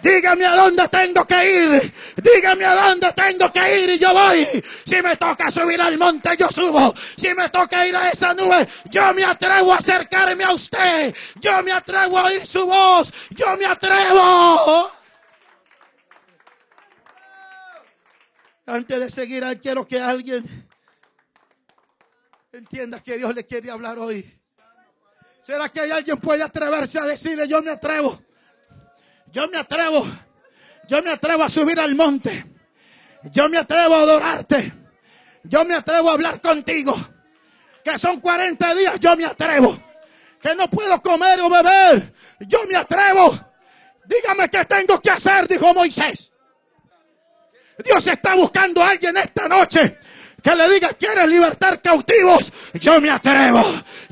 Dígame 0.01 0.45
a 0.45 0.55
dónde 0.55 0.87
tengo 0.87 1.25
que 1.25 1.51
ir. 1.51 1.93
Dígame 2.17 2.65
a 2.65 2.87
dónde 2.87 3.13
tengo 3.13 3.51
que 3.53 3.83
ir 3.83 3.89
y 3.91 3.99
yo 3.99 4.13
voy. 4.13 4.45
Si 4.83 5.01
me 5.01 5.15
toca 5.15 5.51
subir 5.51 5.79
al 5.79 5.97
monte, 5.97 6.35
yo 6.37 6.49
subo. 6.49 6.93
Si 7.15 7.33
me 7.35 7.49
toca 7.49 7.85
ir 7.85 7.95
a 7.95 8.09
esa 8.09 8.33
nube, 8.33 8.67
yo 8.89 9.13
me 9.13 9.23
atrevo 9.23 9.73
a 9.73 9.77
acercarme 9.77 10.43
a 10.43 10.51
usted. 10.51 11.15
Yo 11.39 11.61
me 11.61 11.71
atrevo 11.71 12.17
a 12.17 12.23
oír 12.23 12.45
su 12.45 12.65
voz. 12.65 13.13
Yo 13.29 13.55
me 13.57 13.65
atrevo. 13.65 14.91
Antes 18.65 18.99
de 18.99 19.09
seguir, 19.11 19.43
quiero 19.61 19.85
que 19.87 19.99
alguien 19.99 20.43
entienda 22.51 23.03
que 23.03 23.17
Dios 23.17 23.35
le 23.35 23.45
quiere 23.45 23.69
hablar 23.69 23.99
hoy. 23.99 24.34
¿Será 25.45 25.69
que 25.69 25.79
hay 25.79 25.91
alguien 25.91 26.17
puede 26.17 26.41
atreverse 26.41 26.97
a 26.97 27.03
decirle, 27.03 27.47
yo 27.47 27.61
me 27.61 27.69
atrevo? 27.69 28.19
Yo 29.31 29.47
me 29.47 29.59
atrevo. 29.59 30.03
Yo 30.87 31.03
me 31.03 31.11
atrevo 31.11 31.43
a 31.43 31.49
subir 31.49 31.79
al 31.79 31.93
monte. 31.93 32.43
Yo 33.31 33.47
me 33.47 33.59
atrevo 33.59 33.93
a 33.93 34.01
adorarte. 34.01 34.73
Yo 35.43 35.63
me 35.63 35.75
atrevo 35.75 36.09
a 36.09 36.13
hablar 36.13 36.41
contigo. 36.41 36.95
Que 37.83 37.95
son 37.99 38.21
40 38.21 38.73
días, 38.73 38.99
yo 38.99 39.15
me 39.15 39.25
atrevo. 39.25 39.77
Que 40.41 40.55
no 40.55 40.67
puedo 40.67 40.99
comer 41.03 41.39
o 41.41 41.47
beber. 41.47 42.11
Yo 42.39 42.65
me 42.67 42.77
atrevo. 42.77 43.39
Dígame 44.03 44.49
qué 44.49 44.65
tengo 44.65 44.99
que 44.99 45.11
hacer, 45.11 45.47
dijo 45.47 45.71
Moisés. 45.75 46.31
Dios 47.83 48.07
está 48.07 48.33
buscando 48.33 48.83
a 48.83 48.89
alguien 48.89 49.15
esta 49.17 49.47
noche 49.47 49.99
que 50.45 50.55
le 50.55 50.69
diga, 50.69 50.89
¿quieres 50.89 51.27
libertar 51.27 51.81
cautivos? 51.81 52.53
Yo 52.75 53.01
me 53.01 53.09
atrevo. 53.09 53.63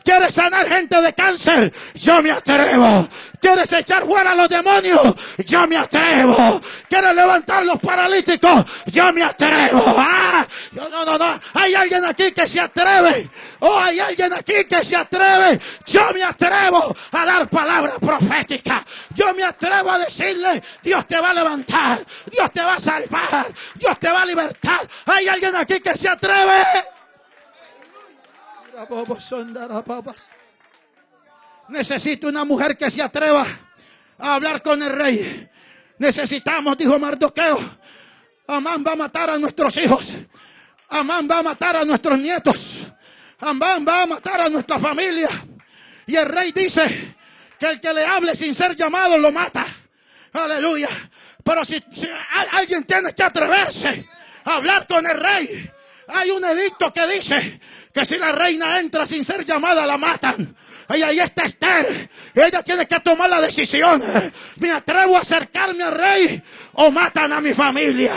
¿Quieres 0.04 0.34
sanar 0.34 0.68
gente 0.68 1.02
de 1.02 1.14
cáncer? 1.14 1.74
Yo 1.96 2.22
me 2.22 2.32
atrevo. 2.32 3.08
¿Quieres 3.40 3.72
echar 3.72 4.06
fuera 4.06 4.32
a 4.32 4.36
los 4.36 4.50
demonios? 4.50 5.02
Yo 5.46 5.66
me 5.68 5.78
atrevo. 5.78 6.62
¿Quieres 6.90 7.16
levantar 7.16 7.66
los 7.66 7.80
paralíticos? 7.80 8.66
Yo 8.88 9.14
me 9.14 9.24
atrevo. 9.24 9.84
Ah, 9.98 10.46
no, 10.74 10.90
no, 10.90 11.18
no. 11.18 11.40
Hay 11.54 11.74
alguien 11.74 12.04
aquí 12.06 12.32
que 12.32 12.48
se 12.48 12.60
atreve. 12.60 13.30
Oh, 13.60 13.80
hay 13.80 14.00
alguien 14.00 14.34
aquí 14.34 14.66
que 14.66 14.84
se 14.84 14.96
atreve. 14.96 15.60
Yo 15.86 16.12
me 16.14 16.24
atrevo 16.24 16.94
a 17.12 17.26
dar 17.26 17.50
palabra 17.50 17.94
profética. 18.00 18.84
Yo 19.16 19.34
me 19.34 19.44
atrevo 19.44 19.92
a 19.92 20.00
decirle, 20.00 20.62
Dios 20.82 21.08
te 21.08 21.20
va 21.20 21.30
a 21.30 21.34
levantar. 21.34 22.00
Dios 22.30 22.52
te 22.52 22.62
va 22.62 22.76
a 22.76 22.80
salvar. 22.80 23.48
Dios 23.76 24.00
te 24.00 24.10
va 24.10 24.22
a 24.22 24.26
libertar. 24.26 24.88
Hay 25.06 25.28
alguien 25.28 25.56
aquí 25.56 25.80
que 25.80 25.96
se 25.96 26.10
atreve. 26.10 26.64
Necesito 31.70 32.28
una 32.28 32.44
mujer 32.44 32.78
que 32.78 32.90
se 32.90 33.02
atreva 33.02 33.46
a 34.18 34.36
hablar 34.36 34.62
con 34.62 34.82
el 34.82 34.92
rey. 34.92 35.50
Necesitamos, 35.98 36.78
dijo 36.78 36.98
Mardoqueo. 37.00 37.58
Amán 38.48 38.84
va 38.86 38.94
a 38.94 38.96
matar 38.96 39.30
a 39.30 39.38
nuestros 39.38 39.78
hijos. 39.78 40.14
Amán 40.90 41.28
va 41.30 41.40
a 41.40 41.44
matar 41.44 41.78
a 41.78 41.86
nuestros 41.86 42.20
nietos. 42.20 42.88
Amán 43.40 43.86
va 43.88 44.04
a 44.04 44.06
matar 44.08 44.42
a 44.42 44.50
nuestra 44.50 44.80
familia. 44.80 45.30
Y 46.06 46.16
el 46.16 46.26
rey 46.26 46.52
dice 46.52 47.16
que 47.60 47.66
el 47.68 47.82
que 47.82 47.94
le 47.94 48.06
hable 48.06 48.36
sin 48.36 48.54
ser 48.54 48.76
llamado 48.76 49.18
lo 49.18 49.32
mata. 49.32 49.66
Aleluya. 50.34 50.90
Pero 51.44 51.64
si, 51.64 51.82
alguien 52.52 52.84
tiene 52.84 53.14
que 53.14 53.24
atreverse 53.24 54.08
a 54.46 54.56
hablar 54.56 54.88
con 54.88 55.06
el 55.06 55.20
rey, 55.20 55.72
hay 56.08 56.32
un 56.32 56.44
edicto 56.44 56.92
que 56.92 57.08
dice 57.08 57.60
que 57.94 58.06
si 58.06 58.18
la 58.18 58.32
reina 58.32 58.80
entra 58.80 59.06
sin 59.06 59.24
ser 59.24 59.46
llamada, 59.46 59.86
la 59.86 59.98
matan. 59.98 60.56
Y 60.90 61.02
ahí 61.02 61.20
está 61.20 61.44
Esther. 61.44 62.10
Ella 62.34 62.64
tiene 62.64 62.88
que 62.88 63.00
tomar 63.00 63.30
la 63.30 63.40
decisión. 63.40 64.04
Me 64.58 64.72
atrevo 64.72 65.16
a 65.16 65.22
acercarme 65.22 65.84
al 65.84 65.94
rey 65.94 66.42
o 66.74 66.92
matan 66.92 67.32
a 67.32 67.40
mi 67.40 67.54
familia. 67.54 68.14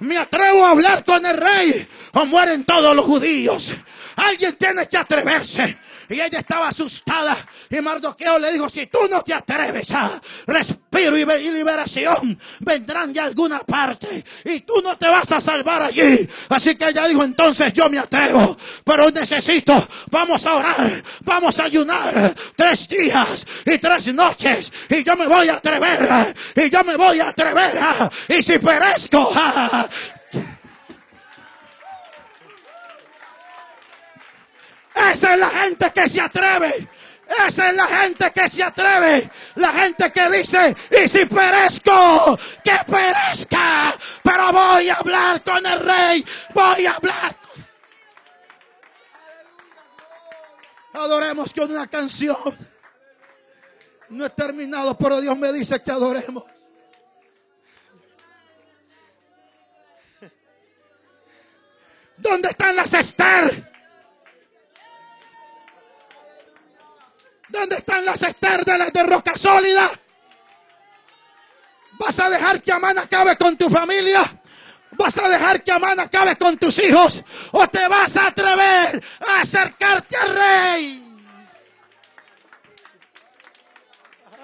Me 0.00 0.18
atrevo 0.18 0.66
a 0.66 0.70
hablar 0.70 1.04
con 1.04 1.24
el 1.24 1.36
rey 1.36 1.88
o 2.12 2.26
mueren 2.26 2.64
todos 2.64 2.94
los 2.94 3.04
judíos. 3.04 3.74
Alguien 4.16 4.56
tiene 4.56 4.86
que 4.88 4.98
atreverse. 4.98 5.78
Y 6.12 6.20
ella 6.20 6.38
estaba 6.38 6.68
asustada. 6.68 7.36
Y 7.70 7.80
Mardoqueo 7.80 8.38
le 8.38 8.52
dijo, 8.52 8.68
si 8.68 8.86
tú 8.86 8.98
no 9.10 9.22
te 9.22 9.32
atreves 9.32 9.90
a 9.92 10.20
respiro 10.46 11.16
y 11.16 11.50
liberación, 11.50 12.38
vendrán 12.60 13.12
de 13.12 13.20
alguna 13.20 13.60
parte. 13.60 14.22
Y 14.44 14.60
tú 14.60 14.74
no 14.82 14.96
te 14.98 15.08
vas 15.08 15.32
a 15.32 15.40
salvar 15.40 15.82
allí. 15.82 16.28
Así 16.50 16.76
que 16.76 16.88
ella 16.88 17.06
dijo, 17.06 17.24
entonces 17.24 17.72
yo 17.72 17.88
me 17.88 17.98
atrevo. 17.98 18.56
Pero 18.84 19.10
necesito, 19.10 19.88
vamos 20.10 20.44
a 20.46 20.56
orar, 20.56 21.02
vamos 21.20 21.58
a 21.58 21.64
ayunar 21.64 22.34
tres 22.54 22.88
días 22.88 23.46
y 23.64 23.78
tres 23.78 24.12
noches. 24.12 24.72
Y 24.90 25.02
yo 25.02 25.16
me 25.16 25.26
voy 25.26 25.48
a 25.48 25.54
atrever. 25.54 26.34
Y 26.54 26.70
yo 26.70 26.84
me 26.84 26.96
voy 26.96 27.20
a 27.20 27.30
atrever. 27.30 27.78
Y 28.28 28.42
si 28.42 28.58
perezco, 28.58 29.32
Esa 34.94 35.34
es 35.34 35.40
la 35.40 35.50
gente 35.50 35.92
que 35.92 36.08
se 36.08 36.20
atreve. 36.20 36.88
Esa 37.46 37.70
es 37.70 37.76
la 37.76 37.86
gente 37.86 38.30
que 38.32 38.48
se 38.48 38.62
atreve. 38.62 39.30
La 39.56 39.72
gente 39.72 40.12
que 40.12 40.30
dice, 40.30 40.76
y 40.90 41.08
si 41.08 41.24
perezco, 41.26 42.38
que 42.62 42.78
perezca. 42.86 43.94
Pero 44.22 44.52
voy 44.52 44.88
a 44.90 44.94
hablar 44.94 45.42
con 45.42 45.64
el 45.64 45.80
rey. 45.80 46.24
Voy 46.52 46.86
a 46.86 46.92
hablar. 46.92 47.36
Adoremos 50.92 51.54
con 51.54 51.70
una 51.70 51.86
canción. 51.86 52.36
No 54.10 54.26
he 54.26 54.30
terminado, 54.30 54.96
pero 54.98 55.20
Dios 55.22 55.36
me 55.38 55.52
dice 55.52 55.82
que 55.82 55.90
adoremos. 55.90 56.44
¿Dónde 62.18 62.50
están 62.50 62.76
las 62.76 62.92
Esther? 62.92 63.71
¿Dónde 67.52 67.76
están 67.76 68.02
las 68.06 68.22
Esther 68.22 68.64
de, 68.64 68.90
de 68.90 69.02
roca 69.02 69.36
sólida? 69.36 69.90
¿Vas 71.98 72.18
a 72.18 72.30
dejar 72.30 72.62
que 72.62 72.72
Amán 72.72 72.98
acabe 72.98 73.36
con 73.36 73.58
tu 73.58 73.68
familia? 73.68 74.22
¿Vas 74.92 75.18
a 75.18 75.28
dejar 75.28 75.62
que 75.62 75.70
Amán 75.70 76.00
acabe 76.00 76.34
con 76.36 76.56
tus 76.56 76.78
hijos? 76.78 77.22
¿O 77.52 77.68
te 77.68 77.86
vas 77.88 78.16
a 78.16 78.28
atrever 78.28 79.04
a 79.28 79.40
acercarte 79.42 80.16
al 80.16 80.34
rey? 80.34 81.20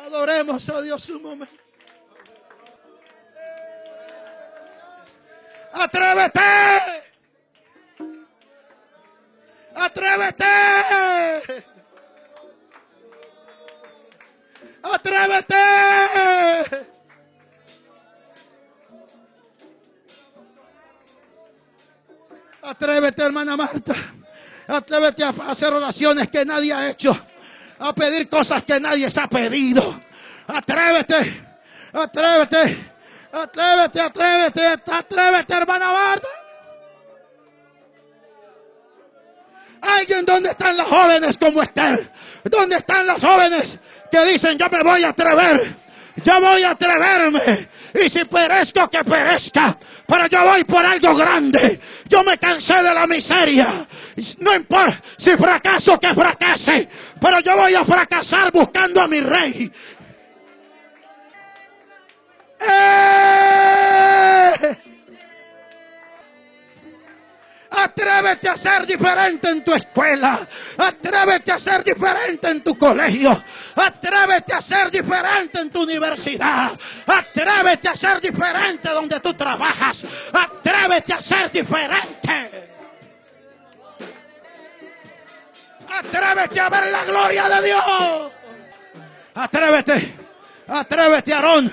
Adoremos 0.04 0.68
a 0.68 0.82
Dios 0.82 1.08
un 1.08 1.22
momento. 1.22 1.62
Atrévete. 5.72 6.40
Atrévete. 9.74 10.67
Hermana 23.38 23.56
Marta. 23.56 23.94
Atrévete 24.66 25.24
a 25.24 25.32
hacer 25.48 25.72
oraciones 25.72 26.28
que 26.28 26.44
nadie 26.44 26.72
ha 26.72 26.90
hecho. 26.90 27.16
A 27.78 27.94
pedir 27.94 28.28
cosas 28.28 28.64
que 28.64 28.80
nadie 28.80 29.10
se 29.10 29.20
ha 29.20 29.28
pedido. 29.28 29.82
Atrévete. 30.46 31.42
Atrévete. 31.92 32.92
Atrévete, 33.30 34.00
atrévete, 34.00 34.66
atrévete, 34.90 35.54
hermana 35.54 35.92
Marta. 35.92 36.28
Alguien, 39.80 40.24
¿dónde 40.24 40.50
están 40.50 40.76
las 40.76 40.88
jóvenes 40.88 41.38
como 41.38 41.62
Esther? 41.62 42.10
¿Dónde 42.44 42.76
están 42.76 43.06
las 43.06 43.22
jóvenes 43.22 43.78
que 44.10 44.24
dicen, 44.24 44.58
yo 44.58 44.68
me 44.70 44.82
voy 44.82 45.04
a 45.04 45.10
atrever? 45.10 45.76
Yo 46.24 46.40
voy 46.40 46.62
a 46.62 46.70
atreverme. 46.70 47.68
Y 47.94 48.08
si 48.08 48.24
perezco, 48.24 48.88
que 48.88 49.04
perezca. 49.04 49.76
Pero 50.06 50.26
yo 50.26 50.44
voy 50.44 50.64
por 50.64 50.84
algo 50.84 51.14
grande. 51.14 51.80
Yo 52.08 52.24
me 52.24 52.38
cansé 52.38 52.74
de 52.74 52.94
la 52.94 53.06
miseria. 53.06 53.68
No 54.38 54.54
importa 54.54 55.00
si 55.16 55.30
fracaso, 55.36 55.98
que 55.98 56.14
fracase. 56.14 56.88
Pero 57.20 57.40
yo 57.40 57.56
voy 57.56 57.74
a 57.74 57.84
fracasar 57.84 58.50
buscando 58.52 59.02
a 59.02 59.08
mi 59.08 59.20
rey. 59.20 59.70
¡Eh! 62.60 63.28
Atrévete 67.70 68.48
a 68.48 68.56
ser 68.56 68.86
diferente 68.86 69.50
en 69.50 69.62
tu 69.62 69.74
escuela. 69.74 70.40
Atrévete 70.78 71.52
a 71.52 71.58
ser 71.58 71.84
diferente 71.84 72.48
en 72.48 72.62
tu 72.62 72.78
colegio. 72.78 73.42
Atrévete 73.76 74.54
a 74.54 74.60
ser 74.60 74.90
diferente 74.90 75.60
en 75.60 75.70
tu 75.70 75.82
universidad. 75.82 76.72
Atrévete 77.06 77.88
a 77.88 77.96
ser 77.96 78.20
diferente 78.20 78.88
donde 78.88 79.20
tú 79.20 79.34
trabajas. 79.34 80.06
Atrévete 80.32 81.12
a 81.12 81.20
ser 81.20 81.50
diferente. 81.50 82.50
Atrévete 85.90 86.60
a 86.60 86.68
ver 86.70 86.90
la 86.90 87.04
gloria 87.04 87.48
de 87.48 87.66
Dios. 87.66 88.32
Atrévete. 89.34 90.14
Atrévete, 90.68 91.34
Aarón. 91.34 91.70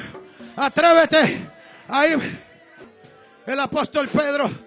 Atrévete. 0.57 1.49
Ahí 1.87 2.41
el 3.45 3.59
apóstol 3.59 4.09
Pedro 4.09 4.64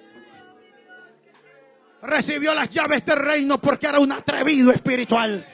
recibió 2.03 2.55
las 2.55 2.71
llaves 2.71 3.05
del 3.05 3.19
reino 3.19 3.59
porque 3.59 3.87
era 3.87 4.01
un 4.01 4.13
atrevido 4.13 4.73
espiritual. 4.73 5.47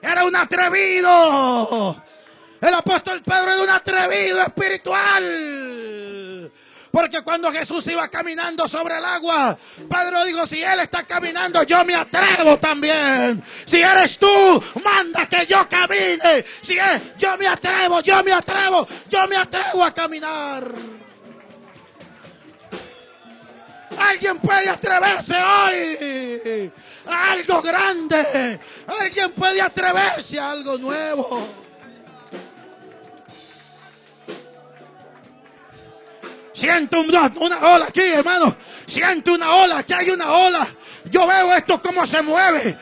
Era 0.00 0.24
un 0.24 0.34
atrevido. 0.36 2.02
El 2.60 2.74
apóstol 2.74 3.22
Pedro 3.22 3.52
era 3.52 3.62
un 3.62 3.70
atrevido 3.70 4.42
espiritual. 4.42 6.52
Porque 6.90 7.22
cuando 7.22 7.52
Jesús 7.52 7.86
iba 7.88 8.08
caminando 8.08 8.66
sobre 8.66 8.96
el 8.96 9.04
agua, 9.04 9.58
Pedro 9.88 10.24
dijo, 10.24 10.46
si 10.46 10.62
Él 10.62 10.80
está 10.80 11.02
caminando, 11.02 11.62
yo 11.64 11.84
me 11.84 11.94
atrevo 11.94 12.58
también. 12.58 13.44
Si 13.66 13.82
eres 13.82 14.18
tú, 14.18 14.62
manda 14.82 15.28
que 15.28 15.44
yo 15.44 15.68
camine. 15.68 16.42
Si 16.62 16.78
él, 16.78 17.12
yo 17.18 17.36
me 17.36 17.48
atrevo, 17.48 18.00
yo 18.00 18.24
me 18.24 18.32
atrevo, 18.32 18.88
yo 19.10 19.28
me 19.28 19.36
atrevo 19.36 19.84
a 19.84 19.92
caminar. 19.92 20.95
Alguien 23.98 24.38
puede 24.38 24.68
atreverse 24.68 25.34
hoy 25.34 26.72
a 27.06 27.32
algo 27.32 27.62
grande. 27.62 28.60
Alguien 28.86 29.30
puede 29.32 29.62
atreverse 29.62 30.38
a 30.38 30.50
algo 30.50 30.78
nuevo. 30.78 31.48
Siento 36.52 37.00
una, 37.00 37.30
una, 37.38 37.74
ola 37.74 37.86
aquí, 37.86 38.00
hermano. 38.00 38.56
Siento 38.86 39.34
una 39.34 39.54
ola, 39.54 39.78
aquí 39.78 39.92
hay 39.92 40.08
una 40.10 40.32
ola. 40.32 40.66
Yo 41.10 41.26
veo 41.26 41.54
esto 41.54 41.80
cómo 41.82 42.06
se 42.06 42.22
mueve. 42.22 42.78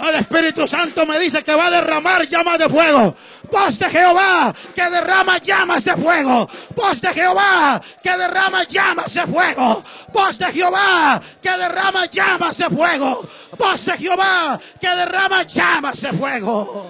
El 0.00 0.14
Espíritu 0.14 0.66
Santo 0.66 1.06
me 1.06 1.18
dice 1.18 1.42
que 1.42 1.54
va 1.54 1.66
a 1.66 1.70
derramar 1.70 2.26
llamas 2.26 2.58
de 2.58 2.68
fuego. 2.68 3.16
Voz 3.50 3.78
de 3.78 3.88
Jehová 3.90 4.54
que 4.74 4.90
derrama 4.90 5.38
llamas 5.38 5.84
de 5.84 5.96
fuego. 5.96 6.48
Voz 6.74 7.00
de 7.00 7.08
Jehová 7.08 7.80
que 8.02 8.16
derrama 8.16 8.64
llamas 8.64 9.14
de 9.14 9.26
fuego. 9.26 9.82
Voz 10.12 10.38
de 10.38 10.46
Jehová 10.52 11.20
que 11.40 11.50
derrama 11.50 12.06
llamas 12.06 12.58
de 12.58 12.68
fuego. 12.68 13.28
Voz 13.56 13.84
de 13.86 13.98
Jehová 13.98 14.60
que 14.80 14.88
derrama 14.88 15.42
llamas 15.44 16.00
de 16.00 16.12
fuego. 16.12 16.86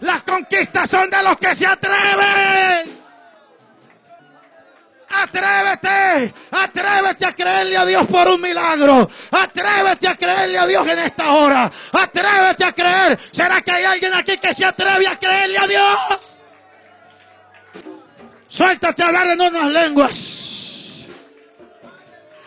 Las 0.00 0.22
conquistas 0.22 0.90
son 0.90 1.08
de 1.08 1.22
los 1.22 1.36
que 1.38 1.54
se 1.54 1.66
atreven. 1.66 2.91
Atrévete, 5.22 6.34
atrévete 6.50 7.24
a 7.26 7.32
creerle 7.32 7.76
a 7.76 7.84
Dios 7.84 8.06
por 8.06 8.26
un 8.28 8.40
milagro. 8.40 9.08
Atrévete 9.30 10.08
a 10.08 10.16
creerle 10.16 10.58
a 10.58 10.66
Dios 10.66 10.86
en 10.86 10.98
esta 10.98 11.32
hora. 11.32 11.70
Atrévete 11.92 12.64
a 12.64 12.72
creer. 12.72 13.18
¿Será 13.30 13.60
que 13.60 13.70
hay 13.70 13.84
alguien 13.84 14.14
aquí 14.14 14.36
que 14.38 14.52
se 14.52 14.64
atreve 14.64 15.06
a 15.06 15.18
creerle 15.18 15.58
a 15.58 15.66
Dios? 15.66 16.36
Suéltate 18.48 19.02
a 19.02 19.06
hablar 19.06 19.28
en 19.28 19.40
unas 19.40 19.70
lenguas. 19.70 21.08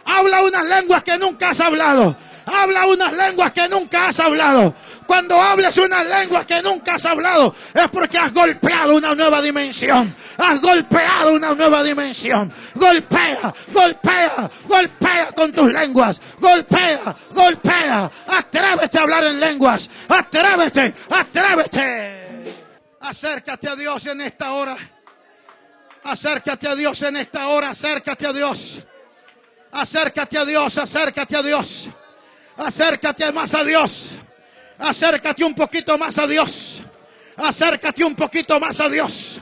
Habla 0.06 0.44
unas 0.44 0.64
lenguas 0.66 1.04
que 1.04 1.18
nunca 1.18 1.50
has 1.50 1.60
hablado. 1.60 2.16
Habla 2.46 2.88
unas 2.88 3.14
lenguas 3.14 3.52
que 3.52 3.68
nunca 3.68 4.10
has 4.10 4.20
hablado. 4.20 4.76
Cuando 5.08 5.40
hables 5.42 5.78
unas 5.78 6.06
lenguas 6.06 6.46
que 6.46 6.62
nunca 6.62 6.96
has 6.96 7.06
hablado, 7.06 7.56
es 7.74 7.88
porque 7.90 8.18
has 8.18 8.34
golpeado 8.34 8.96
una 8.96 9.14
nueva 9.14 9.42
dimensión. 9.42 10.14
Has 10.38 10.62
golpeado 10.62 11.34
una 11.34 11.54
nueva 11.54 11.84
dimensión. 11.84 12.52
Golpea, 12.74 13.54
golpea, 13.72 14.50
golpea 14.68 15.32
con 15.36 15.52
tus 15.52 15.72
lenguas. 15.72 16.22
Golpea, 16.40 17.16
golpea. 17.32 18.12
Atrévete 18.28 18.98
a 18.98 19.02
hablar 19.02 19.24
en 19.26 19.40
lenguas. 19.40 19.90
Atrévete, 20.10 20.94
atrévete. 21.10 22.56
Acércate 23.02 23.70
a 23.70 23.76
Dios 23.76 24.06
en 24.08 24.22
esta 24.22 24.52
hora. 24.54 24.76
Acércate 26.04 26.68
a 26.68 26.76
Dios 26.76 27.02
en 27.04 27.18
esta 27.18 27.48
hora. 27.48 27.70
Acércate 27.70 28.28
a 28.28 28.34
Dios. 28.34 28.84
Acércate 29.72 30.38
a 30.38 30.46
Dios, 30.46 30.78
acércate 30.78 31.36
a 31.36 31.44
Dios. 31.44 31.90
Acércate 32.56 33.32
más 33.34 33.54
a 33.54 33.64
Dios. 33.64 34.12
Acércate 34.80 35.44
un 35.44 35.54
poquito 35.54 35.98
más 35.98 36.18
a 36.18 36.28
Dios. 36.28 36.84
Acércate 37.38 38.04
un 38.04 38.16
poquito 38.16 38.60
más 38.60 38.80
a 38.80 38.90
Dios. 38.90 39.42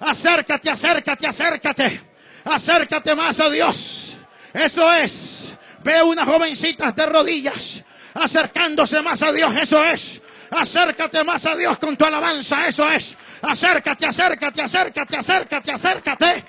Acércate, 0.00 0.70
acércate, 0.70 1.26
acércate. 1.26 2.00
Acércate 2.44 3.14
más 3.14 3.38
a 3.40 3.50
Dios. 3.50 4.16
Eso 4.52 4.92
es. 4.92 5.54
Ve 5.82 6.02
una 6.02 6.24
jovencita 6.24 6.92
de 6.92 7.06
rodillas 7.06 7.84
acercándose 8.14 9.02
más 9.02 9.22
a 9.22 9.32
Dios. 9.32 9.54
Eso 9.56 9.84
es. 9.84 10.20
Acércate 10.50 11.22
más 11.24 11.46
a 11.46 11.54
Dios 11.54 11.78
con 11.78 11.96
tu 11.96 12.04
alabanza. 12.04 12.66
Eso 12.66 12.90
es. 12.90 13.16
Acércate, 13.42 14.06
acércate, 14.06 14.62
acércate, 14.62 15.16
acércate, 15.16 15.72
acércate. 15.72 16.44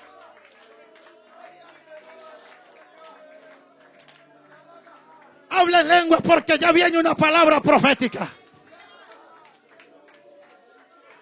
Habla 5.62 5.82
en 5.82 5.88
lenguas 5.88 6.22
porque 6.24 6.58
ya 6.58 6.72
viene 6.72 6.98
una 6.98 7.14
palabra 7.14 7.62
profética. 7.62 8.28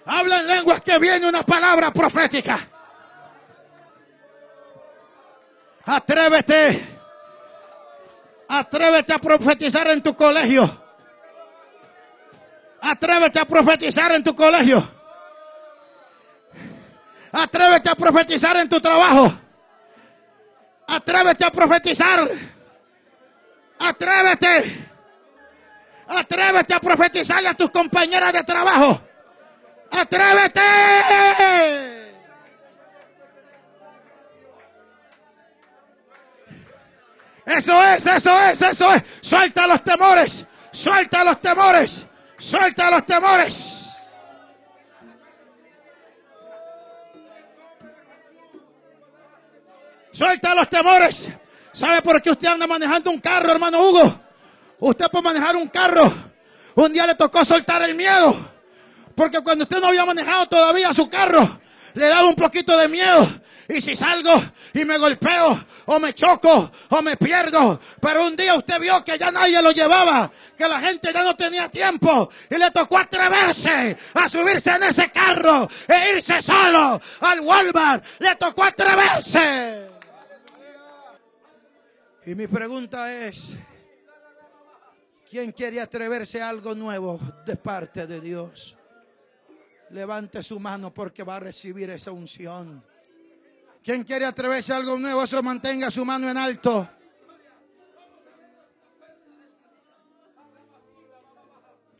Habla 0.05 0.39
en 0.39 0.47
lenguas 0.47 0.79
que 0.79 0.97
viene 0.97 1.27
una 1.27 1.43
palabra 1.43 1.91
profética. 1.91 2.57
Atrévete. 5.85 6.99
Atrévete 8.47 9.13
a 9.13 9.19
profetizar 9.19 9.87
en 9.89 10.01
tu 10.01 10.15
colegio. 10.15 10.83
Atrévete 12.81 13.39
a 13.39 13.45
profetizar 13.45 14.13
en 14.13 14.23
tu 14.23 14.33
colegio. 14.33 14.89
Atrévete 17.33 17.89
a 17.89 17.95
profetizar 17.95 18.55
en 18.55 18.69
tu 18.69 18.79
trabajo. 18.79 19.33
Atrévete 20.87 21.43
a 21.43 21.51
profetizar 21.51 22.29
Atrévete. 23.79 24.87
Atrévete 26.07 26.73
a 26.73 26.79
profetizarle 26.79 27.49
a 27.49 27.53
tus 27.53 27.69
compañeras 27.69 28.33
de 28.33 28.43
trabajo. 28.43 29.01
Atrévete. 29.91 30.61
Eso 37.45 37.83
es, 37.83 38.05
eso 38.05 38.39
es, 38.39 38.61
eso 38.61 38.93
es. 38.93 39.03
Suelta 39.21 39.65
los 39.65 39.83
temores. 39.83 40.45
Suelta 40.71 41.23
los 41.23 41.41
temores. 41.41 42.05
Suelta 42.37 42.91
los 42.91 43.05
temores. 43.05 43.85
Suelta 50.11 50.53
los 50.53 50.69
temores. 50.69 51.31
¿Sabe 51.71 52.01
por 52.01 52.21
qué 52.21 52.31
usted 52.31 52.47
anda 52.47 52.67
manejando 52.67 53.11
un 53.11 53.19
carro, 53.19 53.51
hermano 53.51 53.79
Hugo? 53.81 54.19
Usted 54.79 55.07
puede 55.11 55.23
manejar 55.23 55.55
un 55.55 55.67
carro. 55.67 56.11
Un 56.75 56.93
día 56.93 57.05
le 57.05 57.15
tocó 57.15 57.43
soltar 57.43 57.81
el 57.83 57.95
miedo. 57.95 58.35
Porque 59.15 59.41
cuando 59.41 59.63
usted 59.63 59.79
no 59.79 59.87
había 59.87 60.05
manejado 60.05 60.45
todavía 60.47 60.93
su 60.93 61.09
carro, 61.09 61.59
le 61.93 62.07
daba 62.07 62.27
un 62.27 62.35
poquito 62.35 62.77
de 62.77 62.87
miedo. 62.87 63.27
Y 63.67 63.81
si 63.81 63.95
salgo 63.95 64.41
y 64.73 64.83
me 64.83 64.97
golpeo, 64.97 65.65
o 65.85 65.99
me 65.99 66.15
choco, 66.15 66.71
o 66.89 67.01
me 67.03 67.17
pierdo. 67.17 67.79
Pero 68.01 68.25
un 68.25 68.35
día 68.35 68.55
usted 68.55 68.79
vio 68.79 69.03
que 69.03 69.17
ya 69.17 69.29
nadie 69.29 69.61
lo 69.61 69.71
llevaba, 69.71 70.31
que 70.57 70.67
la 70.67 70.79
gente 70.79 71.11
ya 71.13 71.23
no 71.23 71.35
tenía 71.35 71.69
tiempo. 71.69 72.31
Y 72.49 72.55
le 72.57 72.71
tocó 72.71 72.97
atreverse 72.97 73.95
a 74.15 74.27
subirse 74.27 74.71
en 74.71 74.83
ese 74.83 75.11
carro 75.11 75.69
e 75.87 76.15
irse 76.15 76.41
solo 76.41 76.99
al 77.19 77.41
Walmart. 77.41 78.03
Le 78.19 78.35
tocó 78.37 78.63
atreverse. 78.63 79.98
Y 82.25 82.35
mi 82.35 82.47
pregunta 82.47 83.13
es, 83.25 83.57
¿quién 85.29 85.51
quiere 85.51 85.79
atreverse 85.79 86.41
a 86.41 86.49
algo 86.49 86.75
nuevo 86.75 87.19
de 87.45 87.55
parte 87.55 88.05
de 88.05 88.19
Dios? 88.19 88.77
Levante 89.91 90.43
su 90.43 90.59
mano 90.59 90.93
porque 90.93 91.23
va 91.23 91.37
a 91.37 91.39
recibir 91.39 91.89
esa 91.89 92.11
unción. 92.11 92.83
¿Quién 93.81 94.03
quiere 94.03 94.25
atreverse 94.25 94.73
a 94.73 94.77
algo 94.77 94.97
nuevo? 94.97 95.23
Eso 95.23 95.41
mantenga 95.41 95.89
su 95.89 96.05
mano 96.05 96.29
en 96.29 96.37
alto. 96.37 96.87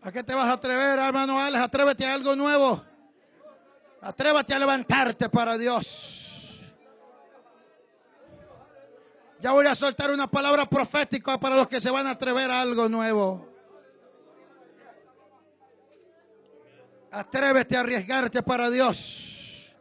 ¿A 0.02 0.12
qué 0.12 0.24
te 0.24 0.34
vas 0.34 0.46
a 0.46 0.54
atrever, 0.54 1.00
hermano 1.00 1.40
Alex? 1.40 1.64
Atrévete 1.64 2.06
a 2.06 2.14
algo 2.14 2.36
nuevo. 2.36 2.84
Atrévete 4.02 4.54
a 4.54 4.60
levantarte 4.60 5.30
para 5.30 5.58
Dios. 5.58 6.29
Ya 9.42 9.52
voy 9.52 9.66
a 9.68 9.76
soltar 9.76 10.12
una 10.12 10.28
palabra 10.28 10.66
profética 10.66 11.40
para 11.40 11.56
los 11.56 11.68
que 11.68 11.80
se 11.80 11.90
van 11.90 12.08
a 12.08 12.12
atrever 12.12 12.52
a 12.52 12.62
algo 12.62 12.90
nuevo. 12.90 13.48
Atrévete 17.12 17.78
a 17.78 17.80
arriesgarte 17.80 18.44
para 18.44 18.70
Dios. 18.70 19.76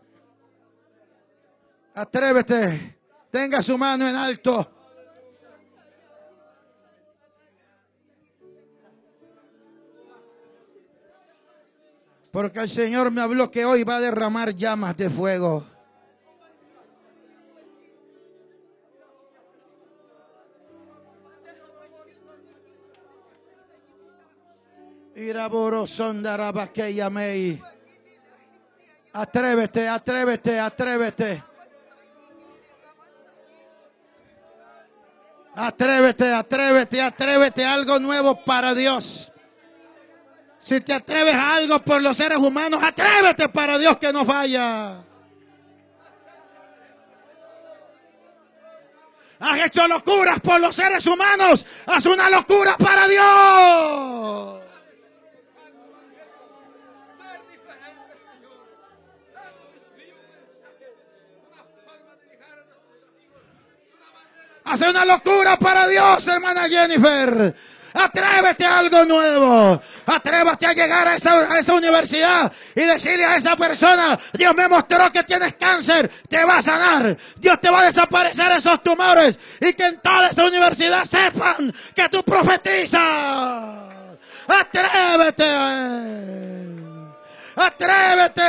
Atrévete. 1.95 2.99
Tenga 3.31 3.61
su 3.61 3.77
mano 3.77 4.09
en 4.09 4.15
alto. 4.15 4.73
Porque 12.31 12.61
el 12.61 12.69
Señor 12.69 13.11
me 13.11 13.21
habló 13.21 13.51
que 13.51 13.65
hoy 13.65 13.83
va 13.83 13.97
a 13.97 14.01
derramar 14.01 14.55
llamas 14.55 14.97
de 14.97 15.11
fuego. 15.11 15.67
Atrévete, 29.13 29.89
atrévete, 29.89 30.61
atrévete. 30.61 31.43
Atrévete, 35.57 36.33
atrévete, 36.33 37.03
atrévete 37.03 37.65
a 37.65 37.75
algo 37.75 37.99
nuevo 37.99 38.45
para 38.45 38.75
Dios. 38.75 39.33
Si 40.61 40.81
te 40.81 40.93
atreves 40.93 41.35
a 41.35 41.57
algo 41.57 41.81
por 41.81 42.01
los 42.01 42.17
seres 42.17 42.39
humanos, 42.39 42.81
atrévete 42.81 43.49
para 43.49 43.77
Dios 43.77 43.97
que 43.97 44.13
no 44.13 44.25
falla. 44.25 45.03
Has 49.41 49.67
hecho 49.67 49.89
locuras 49.89 50.39
por 50.39 50.61
los 50.61 50.77
seres 50.77 51.05
humanos. 51.07 51.67
Haz 51.87 52.07
una 52.07 52.31
locura 52.31 52.77
para 52.77 53.09
Dios. 53.09 54.58
Hace 64.69 64.91
una 64.91 65.05
locura 65.07 65.57
para 65.57 65.87
Dios, 65.89 66.27
hermana 66.29 66.69
Jennifer. 66.69 67.55
Atrévete 67.95 68.67
a 68.67 68.79
algo 68.81 69.05
nuevo. 69.07 69.81
Atrévete 70.05 70.67
a 70.67 70.73
llegar 70.75 71.09
a 71.09 71.17
esa, 71.17 71.51
a 71.51 71.59
esa, 71.59 71.73
universidad 71.73 72.53
y 72.75 72.83
decirle 72.83 73.25
a 73.25 73.37
esa 73.37 73.57
persona, 73.57 74.19
Dios 74.35 74.55
me 74.55 74.69
mostró 74.69 75.11
que 75.11 75.25
tienes 75.25 75.55
cáncer, 75.55 76.11
te 76.29 76.45
va 76.45 76.59
a 76.59 76.63
sanar. 76.63 77.17
Dios 77.37 77.59
te 77.63 77.71
va 77.71 77.81
a 77.81 77.85
desaparecer 77.87 78.53
esos 78.53 78.83
tumores 78.83 79.39
y 79.59 79.73
que 79.73 79.87
en 79.87 80.01
toda 80.01 80.29
esa 80.29 80.45
universidad 80.45 81.05
sepan 81.05 81.73
que 81.95 82.09
tú 82.11 82.23
profetizas. 82.23 83.01
Atrévete. 84.49 85.45
Atrévete. 87.57 88.45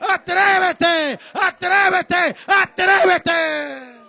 Atrévete. 0.00 1.18
Atrévete. 1.34 2.36
Atrévete. 2.48 3.99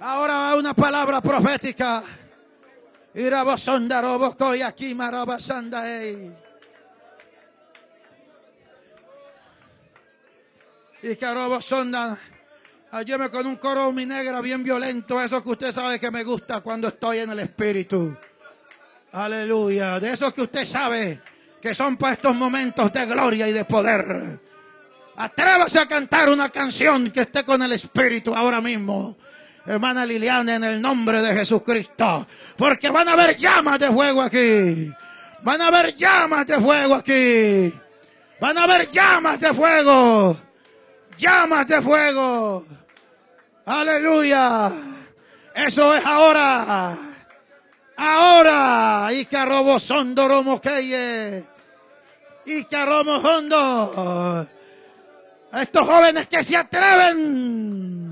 Ahora 0.00 0.54
una 0.54 0.74
palabra 0.74 1.20
profética. 1.20 2.02
y 4.54 4.62
aquí 4.62 4.94
Y 11.02 11.16
sonda. 11.60 12.18
Ayúdame 12.92 13.28
con 13.28 13.46
un 13.46 13.56
coro 13.56 13.90
mi 13.90 14.06
negra 14.06 14.40
bien 14.40 14.62
violento. 14.62 15.20
Eso 15.20 15.42
que 15.42 15.50
usted 15.50 15.72
sabe 15.72 15.98
que 15.98 16.12
me 16.12 16.22
gusta 16.22 16.60
cuando 16.60 16.88
estoy 16.88 17.18
en 17.18 17.30
el 17.30 17.40
espíritu. 17.40 18.16
Aleluya. 19.12 19.98
De 19.98 20.12
esos 20.12 20.32
que 20.32 20.42
usted 20.42 20.64
sabe 20.64 21.20
que 21.60 21.74
son 21.74 21.96
para 21.96 22.12
estos 22.14 22.36
momentos 22.36 22.92
de 22.92 23.04
gloria 23.04 23.48
y 23.48 23.52
de 23.52 23.64
poder. 23.64 24.38
Atrévase 25.16 25.80
a 25.80 25.88
cantar 25.88 26.30
una 26.30 26.50
canción 26.50 27.10
que 27.10 27.22
esté 27.22 27.44
con 27.44 27.60
el 27.62 27.72
espíritu 27.72 28.32
ahora 28.32 28.60
mismo 28.60 29.16
hermana 29.68 30.06
Liliana, 30.06 30.56
en 30.56 30.64
el 30.64 30.80
nombre 30.80 31.20
de 31.20 31.34
Jesucristo. 31.34 32.26
Porque 32.56 32.90
van 32.90 33.08
a 33.08 33.12
haber 33.12 33.36
llamas 33.36 33.78
de 33.78 33.88
fuego 33.88 34.22
aquí. 34.22 34.90
Van 35.42 35.60
a 35.60 35.68
haber 35.68 35.94
llamas 35.94 36.46
de 36.46 36.54
fuego 36.58 36.94
aquí. 36.94 37.74
Van 38.40 38.58
a 38.58 38.62
haber 38.64 38.88
llamas 38.88 39.38
de 39.38 39.52
fuego. 39.52 40.40
Llamas 41.18 41.66
de 41.66 41.82
fuego. 41.82 42.66
Aleluya. 43.66 44.72
Eso 45.54 45.94
es 45.94 46.04
ahora. 46.06 46.96
Ahora. 47.96 49.08
Y 49.12 49.26
que 49.26 49.44
robo 49.44 49.78
sondoromo 49.78 50.60
keye. 50.60 51.44
Y 52.46 52.64
que 52.64 52.86
robo 52.86 53.16
hondo. 53.16 54.48
Estos 55.52 55.86
jóvenes 55.86 56.26
que 56.26 56.42
se 56.42 56.56
atreven 56.56 58.07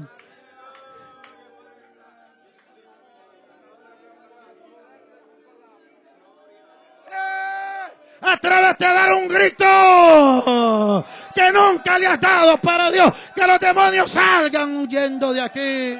Atrévete 8.26 8.84
a 8.84 8.92
dar 8.92 9.12
un 9.14 9.28
grito 9.28 11.04
que 11.32 11.52
nunca 11.52 11.96
le 11.96 12.08
has 12.08 12.20
dado 12.20 12.56
para 12.58 12.90
Dios. 12.90 13.12
Que 13.32 13.46
los 13.46 13.60
demonios 13.60 14.10
salgan 14.10 14.76
huyendo 14.78 15.32
de 15.32 15.40
aquí. 15.40 15.98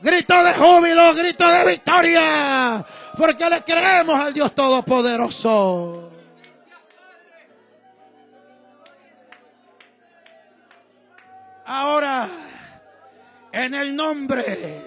Grito 0.00 0.42
de 0.42 0.54
júbilo, 0.54 1.14
grito 1.14 1.46
de 1.46 1.66
victoria. 1.66 2.82
Porque 3.18 3.50
le 3.50 3.62
creemos 3.62 4.18
al 4.18 4.32
Dios 4.32 4.54
Todopoderoso. 4.54 6.12
Ahora, 11.66 12.26
en 13.52 13.74
el 13.74 13.94
nombre, 13.94 14.82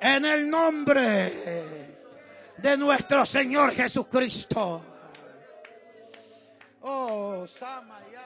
en 0.00 0.24
el 0.24 0.48
nombre 0.48 1.81
de 2.62 2.76
nuestro 2.76 3.26
Señor 3.26 3.72
Jesucristo. 3.72 4.82
Oh, 6.82 7.44
Samaya. 7.46 8.20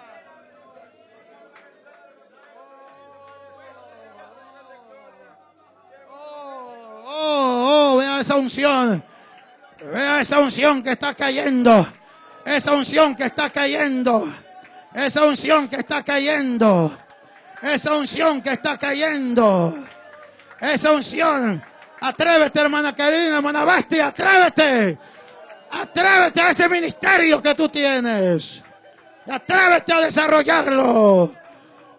Oh, 6.09 7.03
oh, 7.05 7.95
oh, 7.95 7.97
vea 7.99 8.21
esa 8.21 8.37
unción. 8.37 9.03
Vea 9.93 10.21
esa 10.21 10.39
unción 10.39 10.83
que 10.83 10.93
está 10.93 11.15
cayendo. 11.15 11.87
Esa 12.45 12.73
unción 12.73 13.17
que 13.17 13.25
está 13.25 13.51
cayendo. 13.51 14.33
Esa 14.93 15.25
unción 15.25 15.69
que 15.69 15.77
está 15.77 16.03
cayendo. 16.03 16.97
Esa 17.63 17.95
unción 17.95 18.43
que 18.43 18.53
está 18.53 18.77
cayendo. 18.79 19.75
Esa 20.61 20.93
unción 20.93 21.63
Atrévete, 22.07 22.61
hermana 22.61 22.95
Karina, 22.95 23.37
hermana 23.37 23.65
Basti, 23.65 23.99
atrévete. 23.99 24.97
Atrévete 25.73 26.41
a 26.41 26.51
ese 26.51 26.69
ministerio 26.69 27.43
que 27.43 27.55
tú 27.57 27.69
tienes. 27.69 28.63
Atrévete 29.29 29.93
a 29.93 30.01
desarrollarlo. 30.01 31.33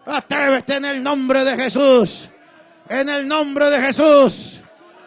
Atrévete 0.06 0.76
en 0.76 0.86
el 0.86 1.02
nombre 1.02 1.44
de 1.44 1.56
Jesús. 1.56 2.30
En 2.88 3.10
el 3.10 3.28
nombre 3.28 3.68
de 3.68 3.82
Jesús. 3.82 4.60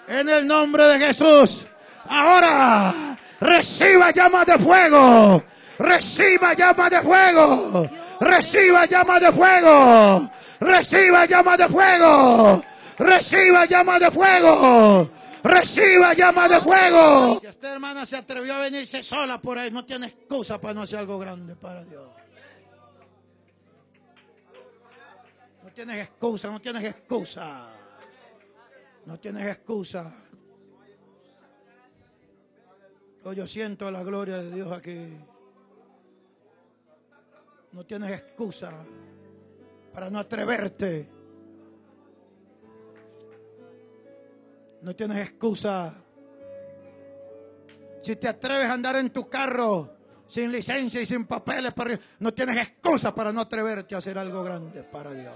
En 0.08 0.30
el 0.30 0.46
nombre 0.46 0.88
de 0.88 1.00
Jesús. 1.00 1.66
Ahora, 2.08 2.94
reciba 3.40 4.12
llamas 4.12 4.46
de 4.46 4.60
fuego. 4.60 5.44
Reciba 5.80 6.54
llamas 6.54 6.92
de 6.92 7.02
fuego. 7.02 7.90
Reciba 8.20 8.86
llamas 8.86 9.22
de 9.22 9.32
fuego. 9.32 10.32
Reciba 10.60 11.26
llamas 11.26 11.58
de 11.58 11.68
fuego. 11.70 12.64
Reciba 13.02 13.66
llama 13.66 13.98
de 13.98 14.12
fuego. 14.12 15.10
Reciba 15.44 16.14
llama 16.14 16.48
de 16.48 16.62
fuego. 16.62 17.40
Si 17.40 17.48
esta 17.48 17.72
hermana 17.72 18.06
se 18.06 18.16
atrevió 18.16 18.54
a 18.54 18.60
venirse 18.60 19.02
sola 19.02 19.42
por 19.42 19.58
ahí, 19.58 19.72
no 19.72 19.84
tiene 19.84 20.06
excusa 20.06 20.62
para 20.62 20.76
no 20.76 20.84
hacer 20.84 21.00
algo 21.00 21.18
grande 21.18 21.56
para 21.56 21.84
Dios. 21.84 22.08
No 25.64 25.72
tienes 25.74 26.00
excusa, 26.00 26.52
no 26.52 26.62
tienes 26.62 26.84
excusa. 26.84 27.70
No 29.08 29.20
tienes 29.20 29.48
excusa. 29.48 30.14
Oh, 33.24 33.34
yo 33.34 33.48
siento 33.48 33.90
la 33.90 34.04
gloria 34.04 34.38
de 34.38 34.52
Dios 34.52 34.72
aquí. 34.72 35.18
No 37.72 37.84
tienes 37.84 38.12
excusa 38.12 38.72
para 39.92 40.12
no 40.12 40.20
atreverte 40.20 41.21
No 44.82 44.96
tienes 44.96 45.18
excusa. 45.18 45.96
Si 48.02 48.16
te 48.16 48.28
atreves 48.28 48.68
a 48.68 48.74
andar 48.74 48.96
en 48.96 49.12
tu 49.12 49.30
carro 49.30 49.98
sin 50.28 50.52
licencia 50.52 51.02
y 51.02 51.06
sin 51.06 51.26
papeles, 51.26 51.74
no 52.20 52.34
tienes 52.34 52.58
excusa 52.58 53.14
para 53.14 53.32
no 53.32 53.42
atreverte 53.42 53.94
a 53.94 54.00
hacer 54.00 54.18
algo 54.18 54.44
grande 54.44 54.84
para 54.84 55.14
Dios. 55.14 55.36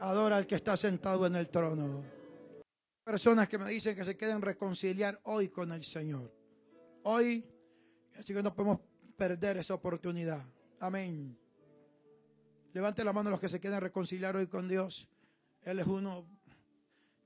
Adora 0.00 0.36
al 0.36 0.46
que 0.46 0.56
está 0.56 0.76
sentado 0.76 1.26
en 1.26 1.36
el 1.36 1.48
trono. 1.48 2.02
Personas 3.04 3.48
que 3.48 3.56
me 3.56 3.70
dicen 3.70 3.94
que 3.94 4.04
se 4.04 4.16
quieren 4.16 4.42
reconciliar 4.42 5.20
hoy 5.24 5.48
con 5.48 5.72
el 5.72 5.84
Señor. 5.84 6.30
Hoy, 7.04 7.46
así 8.18 8.34
que 8.34 8.42
no 8.42 8.54
podemos 8.54 8.80
perder 9.16 9.56
esa 9.58 9.74
oportunidad. 9.74 10.44
Amén. 10.80 11.38
Levante 12.72 13.04
la 13.04 13.12
mano 13.12 13.30
los 13.30 13.40
que 13.40 13.48
se 13.48 13.60
quieren 13.60 13.80
reconciliar 13.80 14.36
hoy 14.36 14.48
con 14.48 14.68
Dios. 14.68 15.08
Él 15.64 15.78
es 15.78 15.86
uno 15.86 16.26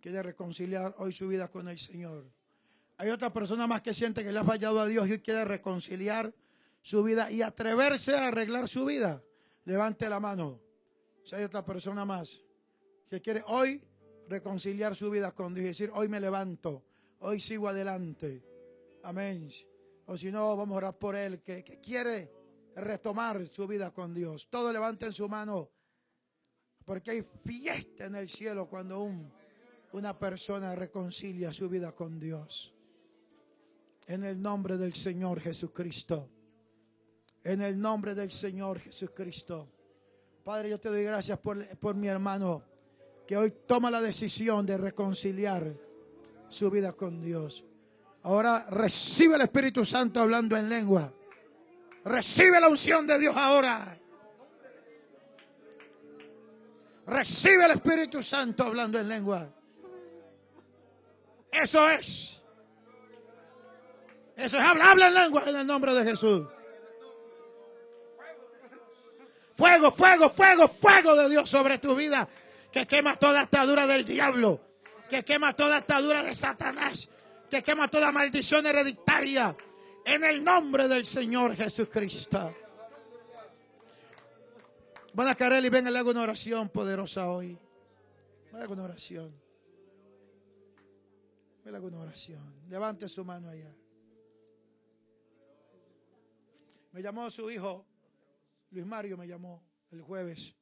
quiere 0.01 0.23
reconciliar 0.23 0.95
hoy 0.99 1.13
su 1.13 1.29
vida 1.29 1.49
con 1.49 1.69
el 1.69 1.79
Señor. 1.79 2.31
Hay 2.97 3.11
otra 3.11 3.33
persona 3.33 3.67
más 3.67 3.83
que 3.83 3.93
siente 3.93 4.25
que 4.25 4.33
le 4.33 4.39
ha 4.39 4.45
fallado 4.45 4.81
a 4.81 4.87
Dios 4.87 5.09
y 5.09 5.19
quiere 5.19 5.45
reconciliar 5.45 6.33
su 6.81 7.03
vida 7.03 7.31
y 7.31 7.43
atreverse 7.43 8.17
a 8.17 8.29
arreglar 8.29 8.69
su 8.69 8.85
vida. 8.85 9.23
Levante 9.65 10.09
la 10.09 10.21
mano. 10.21 10.61
Si 11.25 11.35
hay 11.35 11.45
otra 11.45 11.65
persona 11.65 12.05
más 12.05 12.43
que 13.09 13.21
quiere 13.21 13.43
hoy 13.47 13.83
reconciliar 14.29 14.95
su 14.95 15.11
vida 15.11 15.33
con 15.33 15.55
Dios 15.55 15.65
y 15.65 15.69
decir, 15.69 15.91
hoy 15.95 16.09
me 16.09 16.21
levanto, 16.21 16.85
hoy 17.21 17.41
sigo 17.41 17.69
adelante. 17.69 18.43
Amén. 19.03 19.49
O 20.07 20.17
si 20.17 20.31
no, 20.31 20.57
vamos 20.57 20.75
a 20.75 20.79
orar 20.79 20.99
por 20.99 21.15
él, 21.15 21.43
que, 21.43 21.63
que 21.63 21.81
quiere 21.81 22.33
retomar 22.77 23.47
su 23.47 23.67
vida 23.67 23.93
con 23.93 24.15
Dios. 24.15 24.49
Todo 24.49 24.73
levanten 24.73 25.13
su 25.13 25.29
mano, 25.29 25.71
porque 26.89 27.11
hay 27.11 27.27
fiesta 27.45 28.07
en 28.07 28.15
el 28.15 28.31
cielo 28.31 28.67
cuando 28.67 29.01
un, 29.01 29.31
una 29.93 30.19
persona 30.19 30.75
reconcilia 30.75 31.53
su 31.53 31.69
vida 31.69 31.93
con 31.93 32.19
Dios. 32.19 32.73
En 34.07 34.25
el 34.25 34.41
nombre 34.41 34.79
del 34.79 34.95
Señor 34.95 35.39
Jesucristo. 35.39 36.31
En 37.45 37.61
el 37.61 37.79
nombre 37.79 38.15
del 38.15 38.31
Señor 38.31 38.79
Jesucristo. 38.79 39.69
Padre, 40.43 40.71
yo 40.71 40.81
te 40.81 40.89
doy 40.89 41.05
gracias 41.05 41.39
por, 41.41 41.63
por 41.77 41.95
mi 41.95 42.09
hermano 42.09 42.63
que 43.27 43.37
hoy 43.37 43.53
toma 43.67 43.91
la 43.91 44.01
decisión 44.01 44.65
de 44.65 44.79
reconciliar 44.79 45.71
su 46.49 46.71
vida 46.71 46.95
con 46.95 47.21
Dios. 47.21 47.67
Ahora 48.23 48.67
recibe 48.71 49.35
el 49.35 49.43
Espíritu 49.43 49.85
Santo 49.85 50.21
hablando 50.21 50.57
en 50.57 50.71
lengua. 50.71 51.13
Recibe 52.07 52.59
la 52.59 52.71
unción 52.71 53.07
de 53.07 53.19
Dios 53.19 53.37
ahora. 53.37 53.98
Recibe 57.09 57.65
el 57.65 57.71
Espíritu 57.71 58.23
Santo 58.23 58.65
hablando 58.65 58.99
en 59.01 59.09
lengua. 59.09 59.49
Eso 61.51 61.89
es. 61.89 62.43
Eso 64.37 64.59
es 64.59 64.63
hablar 64.63 64.99
en 65.01 65.15
lengua 65.15 65.43
en 65.47 65.57
el 65.57 65.67
nombre 65.67 65.95
de 65.95 66.05
Jesús. 66.05 66.47
Fuego, 69.57 69.91
fuego, 69.91 70.29
fuego, 70.29 70.69
fuego 70.69 71.17
de 71.17 71.31
Dios 71.31 71.49
sobre 71.49 71.79
tu 71.79 71.97
vida. 71.97 72.29
Que 72.71 72.87
quema 72.87 73.17
toda 73.17 73.41
atadura 73.41 73.87
del 73.87 74.05
diablo. 74.05 74.61
Que 75.09 75.25
quema 75.25 75.57
toda 75.57 75.79
atadura 75.79 76.23
de 76.23 76.35
Satanás. 76.35 77.09
Que 77.51 77.63
quema 77.63 77.89
toda 77.89 78.13
maldición 78.13 78.67
hereditaria. 78.67 79.57
En 80.05 80.25
el 80.25 80.45
nombre 80.45 80.87
del 80.87 81.07
Señor 81.07 81.57
Jesucristo. 81.57 82.55
Van 85.15 85.29
a 85.29 85.35
caer 85.35 85.65
y 85.65 85.69
venga, 85.69 85.91
le 85.91 85.99
hago 85.99 86.11
una 86.11 86.23
oración 86.23 86.69
poderosa 86.69 87.31
hoy. 87.31 87.59
Le 88.53 88.59
hago 88.59 88.73
una 88.73 88.85
oración. 88.85 89.35
Le 91.65 91.77
hago 91.77 91.87
una 91.87 92.01
oración. 92.01 92.63
Levante 92.69 93.09
su 93.09 93.25
mano 93.25 93.51
allá. 93.51 93.75
Me 96.93 97.03
llamó 97.03 97.31
su 97.31 97.51
hijo, 97.51 97.87
Luis 98.71 98.87
Mario 98.87 99.17
me 99.17 99.27
llamó 99.27 99.63
el 99.91 100.03
jueves. 100.03 100.55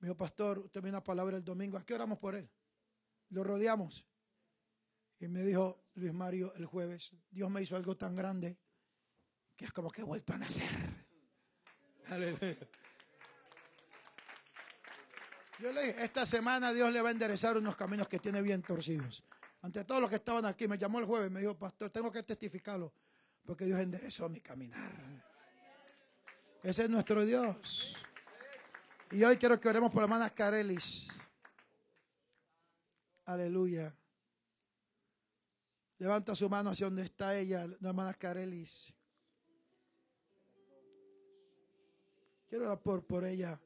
Me 0.00 0.08
dijo, 0.08 0.16
pastor, 0.16 0.58
usted 0.58 0.80
me 0.82 0.88
dio 0.88 0.96
una 0.96 1.04
palabra 1.04 1.36
el 1.36 1.44
domingo. 1.44 1.78
¿A 1.78 1.86
qué 1.86 1.94
oramos 1.94 2.18
por 2.18 2.34
él? 2.34 2.50
Lo 3.30 3.44
rodeamos. 3.44 4.06
Y 5.20 5.28
me 5.28 5.44
dijo 5.44 5.84
Luis 5.94 6.12
Mario 6.12 6.52
el 6.54 6.66
jueves, 6.66 7.12
Dios 7.30 7.48
me 7.48 7.62
hizo 7.62 7.76
algo 7.76 7.96
tan 7.96 8.14
grande 8.16 8.58
que 9.56 9.66
es 9.66 9.72
como 9.72 9.90
que 9.90 10.00
he 10.00 10.04
vuelto 10.04 10.32
a 10.32 10.38
nacer. 10.38 10.68
Aleluya. 12.06 12.56
Yo 15.62 15.70
le 15.70 15.84
dije, 15.84 16.02
esta 16.04 16.26
semana 16.26 16.72
Dios 16.72 16.92
le 16.92 17.00
va 17.00 17.10
a 17.10 17.12
enderezar 17.12 17.56
unos 17.56 17.76
caminos 17.76 18.08
que 18.08 18.18
tiene 18.18 18.42
bien 18.42 18.62
torcidos. 18.62 19.22
Ante 19.60 19.84
todos 19.84 20.00
los 20.00 20.10
que 20.10 20.16
estaban 20.16 20.44
aquí, 20.44 20.66
me 20.66 20.76
llamó 20.76 20.98
el 20.98 21.04
jueves, 21.04 21.30
me 21.30 21.38
dijo, 21.38 21.56
pastor, 21.56 21.88
tengo 21.88 22.10
que 22.10 22.24
testificarlo, 22.24 22.92
porque 23.44 23.66
Dios 23.66 23.78
enderezó 23.78 24.28
mi 24.28 24.40
caminar. 24.40 24.90
Ese 26.64 26.82
es 26.82 26.90
nuestro 26.90 27.24
Dios. 27.24 27.96
Y 29.12 29.22
hoy 29.22 29.36
quiero 29.36 29.60
que 29.60 29.68
oremos 29.68 29.92
por 29.92 30.00
la 30.00 30.06
hermana 30.06 30.30
Carelis. 30.30 31.16
Aleluya. 33.26 33.94
Levanta 35.98 36.34
su 36.34 36.50
mano 36.50 36.70
hacia 36.70 36.86
donde 36.86 37.02
está 37.02 37.36
ella, 37.36 37.68
la 37.78 37.90
hermana 37.90 38.14
Carelis. 38.14 38.92
Quiero 42.48 42.64
orar 42.64 42.80
por, 42.80 43.06
por 43.06 43.24
ella. 43.24 43.60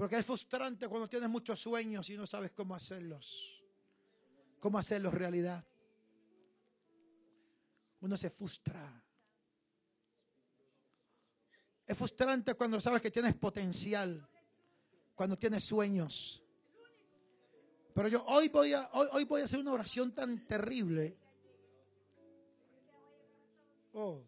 Porque 0.00 0.16
es 0.16 0.24
frustrante 0.24 0.88
cuando 0.88 1.06
tienes 1.06 1.28
muchos 1.28 1.60
sueños 1.60 2.08
y 2.08 2.16
no 2.16 2.26
sabes 2.26 2.52
cómo 2.52 2.74
hacerlos. 2.74 3.62
Cómo 4.58 4.78
hacerlos 4.78 5.12
realidad. 5.12 5.62
Uno 8.00 8.16
se 8.16 8.30
frustra. 8.30 9.04
Es 11.86 11.98
frustrante 11.98 12.54
cuando 12.54 12.80
sabes 12.80 13.02
que 13.02 13.10
tienes 13.10 13.34
potencial, 13.34 14.26
cuando 15.14 15.36
tienes 15.36 15.64
sueños. 15.64 16.42
Pero 17.92 18.08
yo 18.08 18.24
hoy 18.24 18.48
voy 18.48 18.72
a, 18.72 18.88
hoy, 18.94 19.06
hoy 19.12 19.24
voy 19.24 19.42
a 19.42 19.44
hacer 19.44 19.58
una 19.58 19.74
oración 19.74 20.14
tan 20.14 20.46
terrible. 20.46 21.18
Oh. 23.92 24.24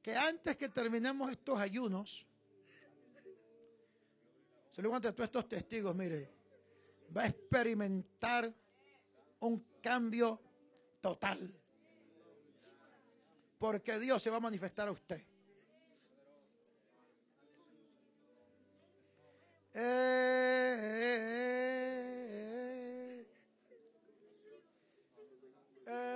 Que 0.00 0.16
antes 0.16 0.56
que 0.56 0.70
terminemos 0.70 1.30
estos 1.30 1.58
ayunos, 1.58 2.26
se 4.78 4.82
lo 4.82 4.94
ante 4.94 5.12
todos 5.12 5.24
estos 5.24 5.48
testigos, 5.48 5.92
mire, 5.92 6.30
va 7.16 7.22
a 7.22 7.26
experimentar 7.26 8.54
un 9.40 9.66
cambio 9.82 10.40
total. 11.00 11.52
Porque 13.58 13.98
Dios 13.98 14.22
se 14.22 14.30
va 14.30 14.36
a 14.36 14.40
manifestar 14.40 14.86
a 14.86 14.92
usted. 14.92 15.20
Eh, 19.74 19.82
eh, 20.94 21.26
eh. 25.86 26.08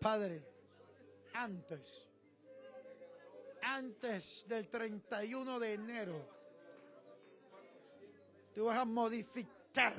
Padre, 0.00 0.53
antes, 1.34 2.08
antes 3.62 4.46
del 4.48 4.68
31 4.68 5.58
de 5.58 5.72
enero, 5.74 6.28
tú 8.54 8.66
vas 8.66 8.78
a 8.78 8.84
modificar 8.84 9.94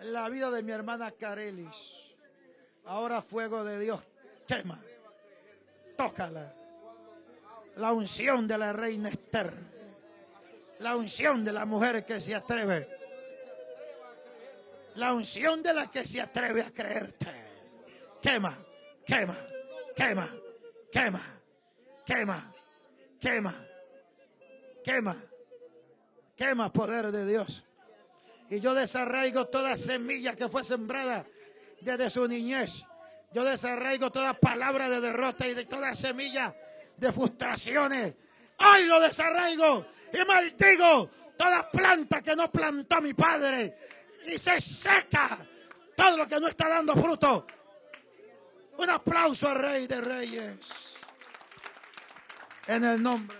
la 0.00 0.28
vida 0.28 0.50
de 0.50 0.62
mi 0.62 0.72
hermana 0.72 1.10
Carelis. 1.12 2.14
Ahora 2.86 3.20
fuego 3.20 3.62
de 3.64 3.78
Dios 3.78 4.00
quema, 4.46 4.82
tócala. 5.96 6.54
La 7.76 7.92
unción 7.92 8.48
de 8.48 8.58
la 8.58 8.72
reina 8.72 9.10
Esther, 9.10 9.52
la 10.80 10.96
unción 10.96 11.44
de 11.44 11.52
la 11.52 11.66
mujer 11.66 12.04
que 12.04 12.20
se 12.20 12.34
atreve, 12.34 12.88
la 14.96 15.12
unción 15.14 15.62
de 15.62 15.72
la 15.72 15.90
que 15.90 16.04
se 16.04 16.20
atreve 16.20 16.62
a 16.62 16.70
creerte. 16.70 17.26
Quema, 18.20 18.58
quema, 19.06 19.36
quema, 19.94 20.28
quema, 20.90 21.20
quema, 22.04 22.54
quema, 23.20 23.54
quema, 24.84 25.16
quema 26.36 26.72
poder 26.72 27.10
de 27.12 27.26
Dios. 27.26 27.64
Y 28.48 28.60
yo 28.60 28.74
desarraigo 28.74 29.46
toda 29.46 29.76
semilla 29.76 30.34
que 30.34 30.48
fue 30.48 30.64
sembrada 30.64 31.24
desde 31.80 32.10
su 32.10 32.26
niñez. 32.26 32.84
Yo 33.32 33.44
desarraigo 33.44 34.10
toda 34.10 34.34
palabra 34.34 34.88
de 34.88 35.00
derrota 35.00 35.46
y 35.46 35.54
de 35.54 35.66
toda 35.66 35.94
semilla 35.94 36.54
de 36.96 37.12
frustraciones. 37.12 38.14
Hoy 38.58 38.86
lo 38.86 39.00
desarraigo 39.00 39.86
y 40.12 40.24
maldigo 40.24 41.10
toda 41.36 41.70
planta 41.70 42.20
que 42.22 42.34
no 42.34 42.50
plantó 42.50 43.00
mi 43.00 43.14
padre. 43.14 43.78
Y 44.26 44.36
se 44.36 44.60
seca 44.60 45.38
todo 45.96 46.16
lo 46.16 46.26
que 46.26 46.40
no 46.40 46.48
está 46.48 46.68
dando 46.68 46.94
fruto. 46.94 47.46
Un 48.80 48.88
aplauso 48.88 49.46
al 49.46 49.56
Rey 49.56 49.86
de 49.86 50.00
Reyes. 50.00 50.96
En 52.66 52.82
el 52.82 53.02
nombre 53.02 53.39